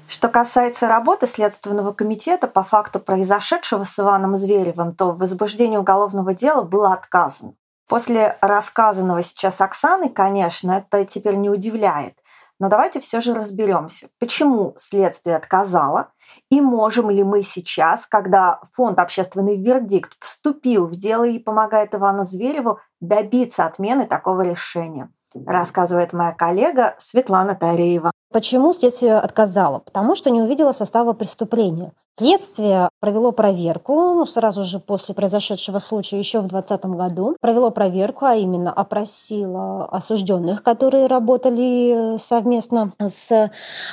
Что 0.09 0.29
касается 0.29 0.89
работы 0.89 1.27
Следственного 1.27 1.93
комитета 1.93 2.47
по 2.47 2.63
факту 2.63 3.01
произошедшего 3.01 3.85
с 3.85 3.99
Иваном 3.99 4.37
Зверевым, 4.37 4.95
то 4.95 5.11
в 5.11 5.19
возбуждении 5.19 5.77
уголовного 5.77 6.33
дела 6.33 6.63
было 6.63 6.93
отказано. 6.93 7.55
После 7.89 8.37
рассказанного 8.41 9.23
сейчас 9.23 9.61
Оксаны, 9.61 10.09
конечно, 10.09 10.85
это 10.87 11.05
теперь 11.05 11.37
не 11.37 11.51
удивляет. 11.51 12.15
Но 12.59 12.69
давайте 12.69 13.01
все 13.01 13.21
же 13.21 13.35
разберемся, 13.35 14.09
почему 14.19 14.75
следствие 14.79 15.37
отказало 15.37 16.13
и 16.51 16.61
можем 16.61 17.11
ли 17.11 17.23
мы 17.23 17.43
сейчас, 17.43 18.07
когда 18.07 18.61
фонд 18.73 18.99
«Общественный 18.99 19.61
вердикт» 19.61 20.17
вступил 20.21 20.87
в 20.87 20.93
дело 20.93 21.25
и 21.25 21.39
помогает 21.39 21.95
Ивану 21.95 22.25
Звереву, 22.25 22.79
добиться 23.01 23.67
отмены 23.67 24.07
такого 24.07 24.41
решения, 24.41 25.11
рассказывает 25.35 26.13
моя 26.15 26.33
коллега 26.33 26.95
Светлана 26.99 27.55
Тареева. 27.55 28.11
Почему 28.33 28.73
следствие 28.73 29.19
отказало? 29.19 29.79
Потому 29.79 30.15
что 30.15 30.31
не 30.31 30.43
увидела 30.43 30.73
состава 30.73 31.13
преступления. 31.13 31.93
Следствие 32.19 32.89
провело 32.99 33.31
проверку 33.31 33.93
ну, 33.93 34.25
сразу 34.25 34.65
же 34.65 34.81
после 34.81 35.15
произошедшего 35.15 35.79
случая 35.81 36.19
еще 36.19 36.41
в 36.41 36.47
2020 36.47 36.87
году. 36.97 37.37
Провело 37.43 37.71
проверку, 37.71 38.25
а 38.25 38.35
именно 38.35 38.73
опросило 38.73 39.85
осужденных, 39.85 40.63
которые 40.63 41.09
работали 41.09 42.17
совместно 42.17 42.95
с 42.99 43.51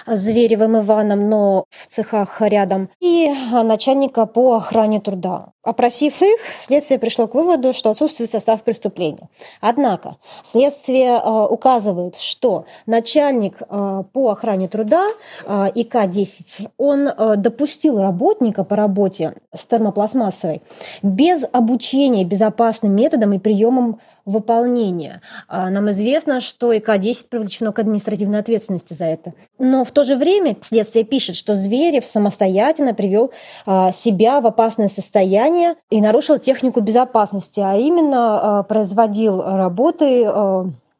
Зверевым 0.07 0.79
Иваном, 0.79 1.27
но 1.27 1.65
в 1.69 1.87
цехах 1.87 2.41
рядом, 2.41 2.89
и 3.01 3.29
начальника 3.51 4.25
по 4.25 4.55
охране 4.55 5.01
труда. 5.01 5.47
Опросив 5.63 6.21
их, 6.21 6.39
следствие 6.57 6.99
пришло 6.99 7.27
к 7.27 7.35
выводу, 7.35 7.71
что 7.71 7.89
отсутствует 7.89 8.29
состав 8.29 8.63
преступления. 8.63 9.29
Однако 9.61 10.17
следствие 10.41 11.11
э, 11.11 11.47
указывает, 11.49 12.17
что 12.17 12.65
начальник 12.85 13.61
э, 13.61 14.03
по 14.23 14.31
охране 14.31 14.69
труда 14.69 15.09
э, 15.45 15.67
ИК-10, 15.75 16.69
он 16.77 17.09
допустил 17.37 17.99
работника 17.99 18.63
по 18.63 18.77
работе 18.77 19.33
с 19.53 19.65
термопластмассовой 19.65 20.61
без 21.01 21.43
обучения 21.51 22.23
безопасным 22.23 22.95
методам 22.95 23.33
и 23.33 23.39
приемам 23.39 23.99
выполнения. 24.25 25.21
А, 25.49 25.69
нам 25.69 25.89
известно, 25.89 26.39
что 26.39 26.71
ИК-10 26.71 27.27
привлечено 27.29 27.73
к 27.73 27.79
административной 27.79 28.39
ответственности 28.39 28.93
за 28.93 29.05
это. 29.05 29.33
Но 29.59 29.83
в 29.83 29.91
то 29.91 30.05
же 30.05 30.15
время 30.15 30.55
следствие 30.61 31.03
пишет, 31.03 31.35
что 31.35 31.55
Зверев 31.55 32.05
самостоятельно 32.05 32.93
привел 32.93 33.31
а, 33.65 33.91
себя 33.91 34.39
в 34.39 34.47
опасное 34.47 34.87
состояние 34.87 35.75
и 35.89 35.99
нарушил 35.99 36.39
технику 36.39 36.79
безопасности, 36.79 37.59
а 37.59 37.75
именно 37.75 38.59
а, 38.59 38.63
производил 38.63 39.41
работы 39.43 40.25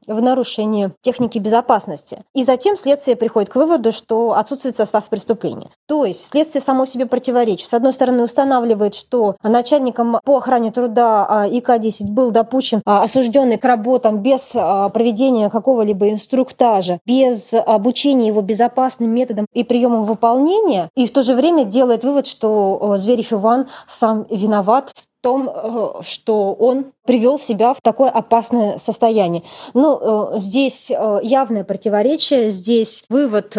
в 0.07 0.21
нарушение 0.21 0.91
техники 1.01 1.37
безопасности. 1.37 2.19
И 2.33 2.43
затем 2.43 2.75
следствие 2.75 3.15
приходит 3.15 3.49
к 3.49 3.55
выводу, 3.55 3.91
что 3.91 4.33
отсутствует 4.33 4.75
состав 4.75 5.07
преступления. 5.09 5.69
То 5.87 6.05
есть 6.05 6.25
следствие 6.25 6.61
само 6.61 6.85
себе 6.85 7.05
противоречит. 7.05 7.69
С 7.69 7.73
одной 7.73 7.93
стороны, 7.93 8.23
устанавливает, 8.23 8.95
что 8.95 9.35
начальником 9.43 10.17
по 10.23 10.37
охране 10.37 10.71
труда 10.71 11.25
а, 11.27 11.47
ИК-10 11.47 12.07
был 12.07 12.31
допущен 12.31 12.81
а, 12.85 13.03
осужденный 13.03 13.57
к 13.57 13.65
работам 13.65 14.19
без 14.19 14.53
а, 14.55 14.89
проведения 14.89 15.49
какого-либо 15.49 16.09
инструктажа, 16.09 16.99
без 17.05 17.53
обучения 17.53 18.27
его 18.27 18.41
безопасным 18.41 19.11
методам 19.11 19.45
и 19.53 19.63
приемам 19.63 20.03
выполнения, 20.03 20.89
и 20.95 21.05
в 21.05 21.11
то 21.11 21.23
же 21.23 21.35
время 21.35 21.65
делает 21.65 22.03
вывод, 22.03 22.27
что 22.27 22.95
Зверев 22.97 23.33
Иван 23.33 23.67
сам 23.87 24.25
виноват 24.29 24.89
в 24.89 25.12
том, 25.23 25.49
э, 25.49 26.03
что 26.03 26.53
он 26.53 26.91
привел 27.05 27.39
себя 27.39 27.73
в 27.73 27.81
такое 27.81 28.09
опасное 28.09 28.77
состояние. 28.77 29.43
Ну, 29.73 30.33
э, 30.35 30.39
здесь 30.39 30.91
э, 30.91 31.19
явное 31.23 31.63
противоречие, 31.63 32.49
здесь 32.49 33.05
вывод 33.09 33.57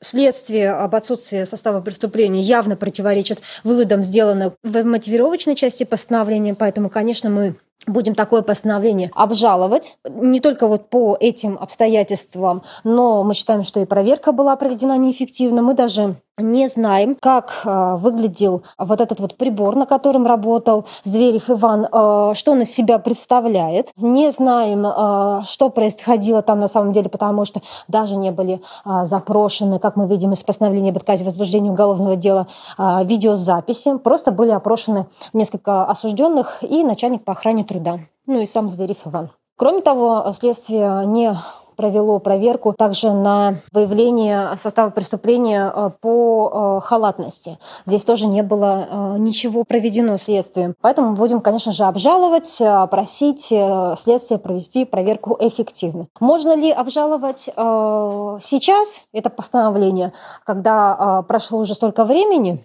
следствия 0.00 0.70
об 0.70 0.94
отсутствии 0.94 1.44
состава 1.44 1.80
преступления 1.80 2.40
явно 2.40 2.76
противоречит 2.76 3.40
выводам, 3.64 4.02
сделанным 4.02 4.52
в 4.62 4.84
мотивировочной 4.84 5.56
части 5.56 5.84
постановления, 5.84 6.54
поэтому, 6.54 6.88
конечно, 6.88 7.30
мы 7.30 7.56
будем 7.86 8.14
такое 8.14 8.42
постановление 8.42 9.10
обжаловать. 9.14 9.98
Не 10.08 10.40
только 10.40 10.66
вот 10.66 10.88
по 10.88 11.16
этим 11.18 11.58
обстоятельствам, 11.60 12.62
но 12.84 13.22
мы 13.24 13.34
считаем, 13.34 13.64
что 13.64 13.80
и 13.80 13.84
проверка 13.84 14.32
была 14.32 14.56
проведена 14.56 14.96
неэффективно. 14.98 15.62
Мы 15.62 15.74
даже 15.74 16.16
не 16.38 16.66
знаем, 16.68 17.14
как 17.20 17.62
э, 17.64 17.96
выглядел 17.96 18.62
вот 18.78 19.02
этот 19.02 19.20
вот 19.20 19.36
прибор, 19.36 19.76
на 19.76 19.84
котором 19.84 20.26
работал 20.26 20.86
Зверев 21.04 21.50
Иван, 21.50 21.84
э, 21.84 22.32
что 22.34 22.52
он 22.52 22.62
из 22.62 22.72
себя 22.72 22.98
представляет. 22.98 23.90
Не 23.98 24.30
знаем, 24.30 24.86
э, 24.86 25.42
что 25.44 25.68
происходило 25.68 26.40
там 26.40 26.58
на 26.58 26.68
самом 26.68 26.92
деле, 26.92 27.10
потому 27.10 27.44
что 27.44 27.60
даже 27.86 28.16
не 28.16 28.30
были 28.30 28.62
запрошены, 28.84 29.78
как 29.78 29.96
мы 29.96 30.06
видим 30.06 30.32
из 30.32 30.42
постановления 30.42 30.90
об 30.90 30.96
отказе 30.96 31.24
возбуждения 31.24 31.70
уголовного 31.70 32.16
дела, 32.16 32.46
видеозаписи. 32.78 33.98
Просто 33.98 34.32
были 34.32 34.50
опрошены 34.50 35.06
несколько 35.32 35.84
осужденных 35.84 36.62
и 36.62 36.82
начальник 36.82 37.24
по 37.24 37.32
охране 37.32 37.64
труда, 37.72 38.00
ну 38.26 38.40
и 38.40 38.46
сам 38.46 38.68
Зверев 38.68 39.06
Иван. 39.06 39.30
Кроме 39.56 39.80
того, 39.80 40.26
следствие 40.32 41.06
не 41.06 41.34
провело 41.76 42.18
проверку 42.18 42.74
также 42.74 43.12
на 43.12 43.56
выявление 43.72 44.54
состава 44.56 44.90
преступления 44.90 45.72
э, 45.74 45.90
по 46.00 46.78
э, 46.78 46.86
халатности. 46.86 47.58
Здесь 47.86 48.04
тоже 48.04 48.26
не 48.26 48.42
было 48.42 48.86
э, 48.88 49.14
ничего 49.18 49.64
проведено 49.64 50.18
следствием. 50.18 50.74
Поэтому 50.82 51.14
будем, 51.14 51.40
конечно 51.40 51.72
же, 51.72 51.84
обжаловать, 51.84 52.60
просить 52.90 53.46
следствие 53.46 54.38
провести 54.38 54.84
проверку 54.84 55.36
эффективно. 55.40 56.08
Можно 56.20 56.54
ли 56.54 56.70
обжаловать 56.70 57.50
сейчас 57.54 59.04
это 59.12 59.30
постановление, 59.30 60.12
когда 60.44 61.22
прошло 61.26 61.60
уже 61.60 61.74
столько 61.74 62.04
времени, 62.04 62.64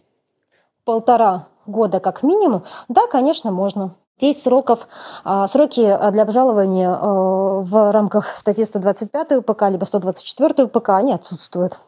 полтора 0.84 1.48
года 1.66 2.00
как 2.00 2.24
минимум? 2.24 2.64
Да, 2.90 3.08
конечно, 3.08 3.52
можно. 3.52 3.96
Здесь 4.20 4.42
сроков, 4.42 4.88
а, 5.24 5.46
сроки 5.46 5.82
для 6.12 6.24
обжалования 6.24 6.90
а, 6.90 7.62
в 7.62 7.92
рамках 7.92 8.36
статьи 8.36 8.66
125 8.66 9.34
УПК 9.34 9.70
либо 9.70 9.86
124 9.86 10.64
УПК, 10.64 10.90
они 10.90 11.14
отсутствуют. 11.14 11.80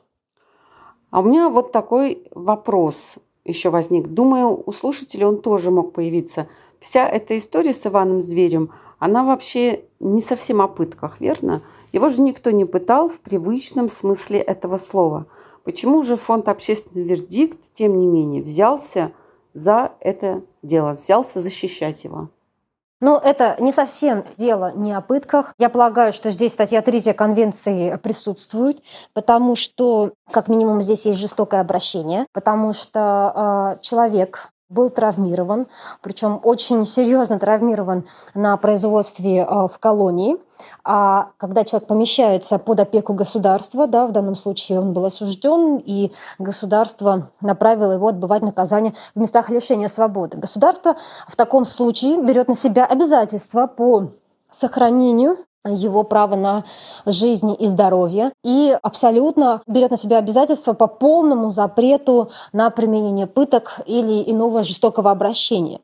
А 1.10 1.22
у 1.22 1.24
меня 1.24 1.50
вот 1.50 1.72
такой 1.72 2.28
вопрос 2.36 3.16
еще 3.46 3.72
возник. 3.72 4.10
Думаю, 4.10 4.62
у 4.64 4.72
слушателей 4.72 5.26
он 5.26 5.42
тоже 5.42 5.72
мог 5.72 5.94
появиться. 5.94 6.48
Вся 6.80 7.08
эта 7.10 7.36
история 7.36 7.74
с 7.74 7.88
Иваном 7.88 8.22
Зверем, 8.22 8.72
она 9.00 9.24
вообще 9.24 9.86
не 10.00 10.22
совсем 10.22 10.62
о 10.62 10.68
пытках, 10.68 11.20
верно? 11.20 11.64
Его 11.94 12.10
же 12.10 12.22
никто 12.22 12.52
не 12.52 12.66
пытал 12.66 13.10
в 13.10 13.22
привычном 13.22 13.90
смысле 13.90 14.40
этого 14.40 14.78
слова. 14.78 15.26
Почему 15.64 16.04
же 16.04 16.16
фонд 16.16 16.48
«Общественный 16.48 17.06
вердикт», 17.06 17.74
тем 17.74 18.00
не 18.00 18.06
менее, 18.06 18.44
взялся 18.44 19.14
за 19.54 19.94
это 20.00 20.42
дело, 20.62 20.92
взялся 20.92 21.42
защищать 21.42 22.04
его. 22.04 22.30
Но 23.02 23.18
это 23.18 23.56
не 23.60 23.72
совсем 23.72 24.26
дело 24.38 24.74
не 24.76 24.92
о 24.92 25.02
пытках. 25.02 25.54
Я 25.58 25.70
полагаю, 25.70 26.12
что 26.12 26.32
здесь 26.32 26.54
статья 26.54 26.82
3 26.82 27.14
Конвенции 27.14 27.96
присутствует, 27.96 28.84
потому 29.14 29.56
что, 29.56 30.12
как 30.32 30.50
минимум, 30.50 30.82
здесь 30.82 31.06
есть 31.06 31.18
жестокое 31.18 31.62
обращение, 31.62 32.26
потому 32.34 32.74
что 32.74 33.78
э, 33.78 33.82
человек 33.82 34.50
был 34.70 34.92
травмирован, 34.92 35.68
причем 36.02 36.40
очень 36.44 36.86
серьезно 36.86 37.40
травмирован 37.40 38.06
на 38.36 38.56
производстве 38.58 39.40
э, 39.40 39.68
в 39.68 39.80
колонии. 39.80 40.38
А 40.84 41.30
когда 41.38 41.64
человек 41.64 41.88
помещается 41.88 42.60
под 42.60 42.80
опеку 42.80 43.14
государства, 43.14 43.88
да, 43.88 44.06
в 44.06 44.12
данном 44.12 44.36
случае 44.36 44.80
он 44.80 44.94
был 44.94 45.06
осужден, 45.06 45.78
и 45.78 46.12
государство 46.38 47.30
направило 47.42 47.94
его 47.94 48.10
отбывать 48.10 48.44
наказание 48.44 48.94
в 49.16 49.20
местах 49.20 49.50
лишения 49.50 49.88
свободы. 49.88 50.38
Государство 50.38 50.96
в 51.28 51.36
таком 51.36 51.66
случае 51.66 52.22
берет 52.22 52.48
на 52.48 52.56
себя 52.56 52.86
обязательства 52.86 53.66
по 53.66 54.12
сохранению 54.52 55.38
его 55.66 56.04
право 56.04 56.36
на 56.36 56.64
жизнь 57.06 57.56
и 57.60 57.68
здоровье 57.68 58.32
и 58.44 58.78
абсолютно 58.82 59.62
берет 59.68 59.92
на 59.92 59.98
себя 59.98 60.18
обязательства 60.18 60.74
по 60.74 60.88
полному 60.88 61.50
запрету 61.50 62.30
на 62.54 62.70
применение 62.70 63.28
пыток 63.28 63.82
или 63.86 64.30
иного 64.30 64.64
жестокого 64.64 65.12
обращения. 65.12 65.82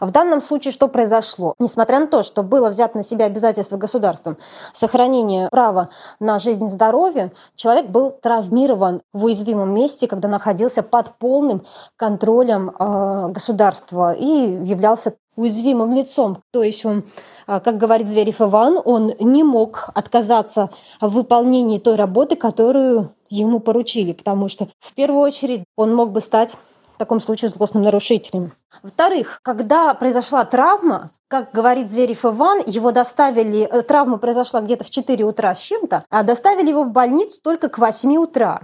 В 0.00 0.10
данном 0.10 0.40
случае 0.40 0.72
что 0.72 0.88
произошло? 0.88 1.54
Несмотря 1.58 2.00
на 2.00 2.06
то, 2.06 2.22
что 2.22 2.42
было 2.42 2.70
взято 2.70 2.96
на 2.96 3.02
себя 3.02 3.26
обязательство 3.26 3.76
государством 3.76 4.38
сохранения 4.72 5.48
права 5.50 5.90
на 6.20 6.38
жизнь 6.38 6.64
и 6.64 6.68
здоровье, 6.68 7.32
человек 7.54 7.86
был 7.86 8.10
травмирован 8.10 9.02
в 9.12 9.24
уязвимом 9.24 9.74
месте, 9.74 10.06
когда 10.06 10.28
находился 10.28 10.82
под 10.82 11.18
полным 11.18 11.66
контролем 11.96 12.70
э, 12.70 13.28
государства 13.28 14.12
и 14.12 14.24
являлся 14.24 15.14
уязвимым 15.38 15.92
лицом. 15.94 16.42
То 16.50 16.62
есть 16.62 16.84
он, 16.84 17.04
а, 17.46 17.60
как 17.60 17.78
говорит 17.78 18.08
Зверев 18.08 18.40
Иван, 18.40 18.80
он 18.84 19.12
не 19.20 19.44
мог 19.44 19.88
отказаться 19.94 20.70
в 21.00 21.08
выполнении 21.08 21.78
той 21.78 21.94
работы, 21.94 22.36
которую 22.36 23.10
ему 23.30 23.60
поручили, 23.60 24.12
потому 24.12 24.48
что 24.48 24.68
в 24.78 24.94
первую 24.94 25.22
очередь 25.22 25.64
он 25.76 25.94
мог 25.94 26.10
бы 26.10 26.20
стать 26.20 26.56
в 26.94 26.98
таком 26.98 27.20
случае 27.20 27.50
злостным 27.50 27.84
нарушителем. 27.84 28.52
Во-вторых, 28.82 29.38
когда 29.42 29.94
произошла 29.94 30.44
травма, 30.44 31.12
как 31.28 31.52
говорит 31.52 31.90
Зверев 31.90 32.24
Иван, 32.24 32.62
его 32.66 32.90
доставили, 32.90 33.60
э, 33.60 33.82
травма 33.82 34.18
произошла 34.18 34.60
где-то 34.60 34.84
в 34.84 34.90
4 34.90 35.24
утра 35.24 35.54
с 35.54 35.60
чем-то, 35.60 36.04
а 36.10 36.22
доставили 36.24 36.70
его 36.70 36.82
в 36.82 36.90
больницу 36.90 37.38
только 37.42 37.68
к 37.68 37.78
8 37.78 38.16
утра. 38.16 38.62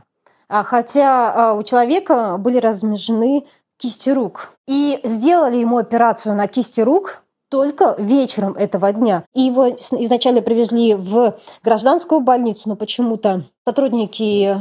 А 0.49 0.63
хотя 0.63 1.33
а, 1.33 1.55
у 1.55 1.63
человека 1.63 2.37
были 2.39 2.59
размежены 2.59 3.47
кисти 3.79 4.11
рук. 4.11 4.53
И 4.67 5.01
сделали 5.05 5.57
ему 5.57 5.79
операцию 5.79 6.35
на 6.35 6.47
кисти 6.49 6.81
рук 6.81 7.23
только 7.51 7.95
вечером 7.99 8.55
этого 8.55 8.93
дня. 8.93 9.25
И 9.35 9.43
его 9.43 9.69
изначально 9.69 10.43
привезли 10.43 10.95
в 10.95 11.39
гражданскую 11.63 12.21
больницу, 12.21 12.69
но 12.69 12.77
почему-то 12.77 13.45
сотрудники 13.65 14.59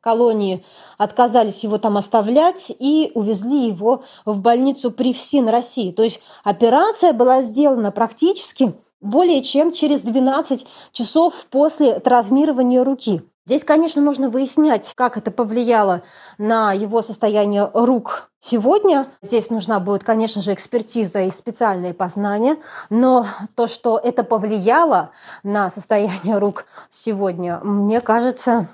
колонии 0.00 0.64
отказались 0.98 1.64
его 1.64 1.78
там 1.78 1.96
оставлять 1.96 2.70
и 2.78 3.10
увезли 3.14 3.66
его 3.66 4.02
в 4.26 4.40
больницу 4.40 4.90
при 4.90 5.12
ФСИН 5.12 5.48
России. 5.48 5.92
То 5.92 6.02
есть 6.02 6.20
операция 6.44 7.12
была 7.14 7.40
сделана 7.40 7.90
практически 7.90 8.74
более 9.00 9.42
чем 9.42 9.72
через 9.72 10.02
12 10.02 10.66
часов 10.92 11.46
после 11.50 12.00
травмирования 12.00 12.84
руки. 12.84 13.22
Здесь, 13.46 13.62
конечно, 13.62 14.00
нужно 14.00 14.30
выяснять, 14.30 14.94
как 14.96 15.18
это 15.18 15.30
повлияло 15.30 16.02
на 16.38 16.72
его 16.72 17.02
состояние 17.02 17.70
рук 17.74 18.30
сегодня. 18.38 19.08
Здесь 19.20 19.50
нужна 19.50 19.80
будет, 19.80 20.02
конечно 20.02 20.40
же, 20.40 20.54
экспертиза 20.54 21.20
и 21.20 21.30
специальные 21.30 21.92
познания, 21.92 22.56
но 22.88 23.26
то, 23.54 23.66
что 23.66 24.00
это 24.02 24.24
повлияло 24.24 25.10
на 25.42 25.68
состояние 25.68 26.38
рук 26.38 26.64
сегодня, 26.88 27.60
мне 27.62 28.00
кажется 28.00 28.68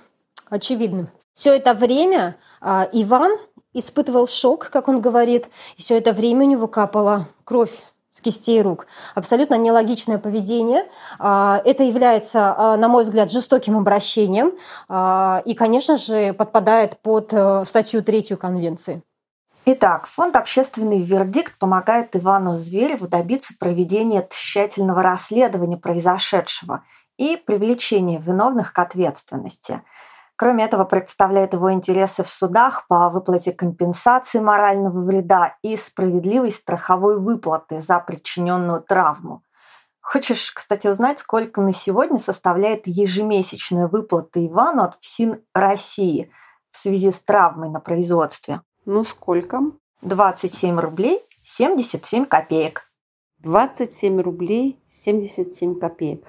очевидным. 0.48 1.09
Все 1.33 1.56
это 1.56 1.74
время 1.74 2.37
а, 2.61 2.88
Иван 2.92 3.33
испытывал 3.72 4.28
шок, 4.28 4.70
как 4.70 4.87
он 4.87 5.00
говорит, 5.00 5.48
и 5.76 5.83
все 5.83 5.98
это 5.98 6.12
время 6.12 6.46
у 6.46 6.48
него 6.48 6.68
капала 6.68 7.26
кровь 7.42 7.83
с 8.11 8.20
кистей 8.20 8.61
рук. 8.61 8.87
Абсолютно 9.14 9.55
нелогичное 9.55 10.18
поведение. 10.18 10.85
А, 11.18 11.62
это 11.64 11.85
является, 11.85 12.55
а, 12.57 12.77
на 12.77 12.88
мой 12.88 13.05
взгляд, 13.05 13.31
жестоким 13.31 13.79
обращением 13.79 14.53
а, 14.88 15.42
и, 15.44 15.55
конечно 15.55 15.96
же, 15.96 16.33
подпадает 16.33 16.99
под 16.99 17.33
э, 17.33 17.64
статью 17.64 18.03
третью 18.03 18.37
Конвенции. 18.37 19.03
Итак, 19.64 20.09
фонд 20.09 20.37
«Общественный 20.37 21.03
вердикт» 21.03 21.57
помогает 21.59 22.16
Ивану 22.16 22.55
Звереву 22.55 23.07
добиться 23.07 23.55
проведения 23.59 24.27
тщательного 24.31 25.03
расследования 25.03 25.77
произошедшего 25.77 26.83
и 27.16 27.37
привлечения 27.37 28.18
виновных 28.18 28.73
к 28.73 28.79
ответственности– 28.79 29.83
Кроме 30.40 30.64
этого, 30.64 30.85
представляет 30.85 31.53
его 31.53 31.70
интересы 31.70 32.24
в 32.24 32.31
судах 32.31 32.87
по 32.88 33.11
выплате 33.11 33.53
компенсации 33.53 34.38
морального 34.38 35.05
вреда 35.05 35.59
и 35.61 35.76
справедливой 35.76 36.50
страховой 36.50 37.20
выплаты 37.20 37.79
за 37.81 37.98
причиненную 37.98 38.81
травму. 38.81 39.42
Хочешь, 40.00 40.50
кстати, 40.53 40.88
узнать, 40.88 41.18
сколько 41.18 41.61
на 41.61 41.74
сегодня 41.74 42.18
составляет 42.18 42.87
ежемесячная 42.87 43.87
выплата 43.87 44.42
Ивану 44.46 44.85
от 44.85 44.94
ФСИН 45.03 45.42
России 45.53 46.33
в 46.70 46.79
связи 46.79 47.12
с 47.12 47.20
травмой 47.20 47.68
на 47.68 47.81
производстве? 47.81 48.62
Ну, 48.87 49.05
сколько? 49.05 49.61
27 50.00 50.81
рублей 50.81 51.22
77 51.42 52.24
копеек. 52.24 52.90
27 53.40 54.18
рублей 54.22 54.83
77 54.87 55.79
копеек. 55.79 56.24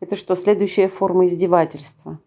Это 0.00 0.14
что, 0.14 0.36
следующая 0.36 0.88
форма 0.88 1.24
издевательства? 1.24 2.18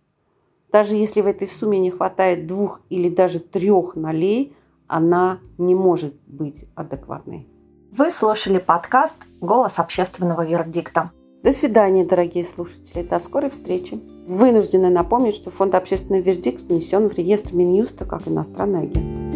Даже 0.71 0.95
если 0.95 1.21
в 1.21 1.27
этой 1.27 1.47
сумме 1.47 1.79
не 1.79 1.91
хватает 1.91 2.45
двух 2.45 2.82
или 2.89 3.10
даже 3.10 3.39
трех 3.39 3.95
нолей, 3.95 4.55
она 4.88 5.39
не 5.58 5.75
может 5.75 6.15
быть 6.27 6.65
адекватной. 6.75 7.47
Вы 7.91 8.12
слушали 8.12 8.60
подкаст 8.60 9.15
«Голос 9.41 9.73
общественного 9.77 10.45
вердикта». 10.45 11.12
До 11.41 11.51
свидания, 11.53 12.05
дорогие 12.05 12.43
слушатели. 12.43 13.01
До 13.01 13.19
скорой 13.19 13.49
встречи. 13.49 13.99
Вынуждены 14.27 14.89
напомнить, 14.89 15.36
что 15.36 15.49
фонд 15.49 15.73
«Общественный 15.73 16.21
вердикт» 16.21 16.62
внесен 16.62 17.10
в 17.10 17.15
реестр 17.15 17.55
Минюста 17.55 18.05
как 18.05 18.27
иностранный 18.27 18.82
агент. 18.82 19.29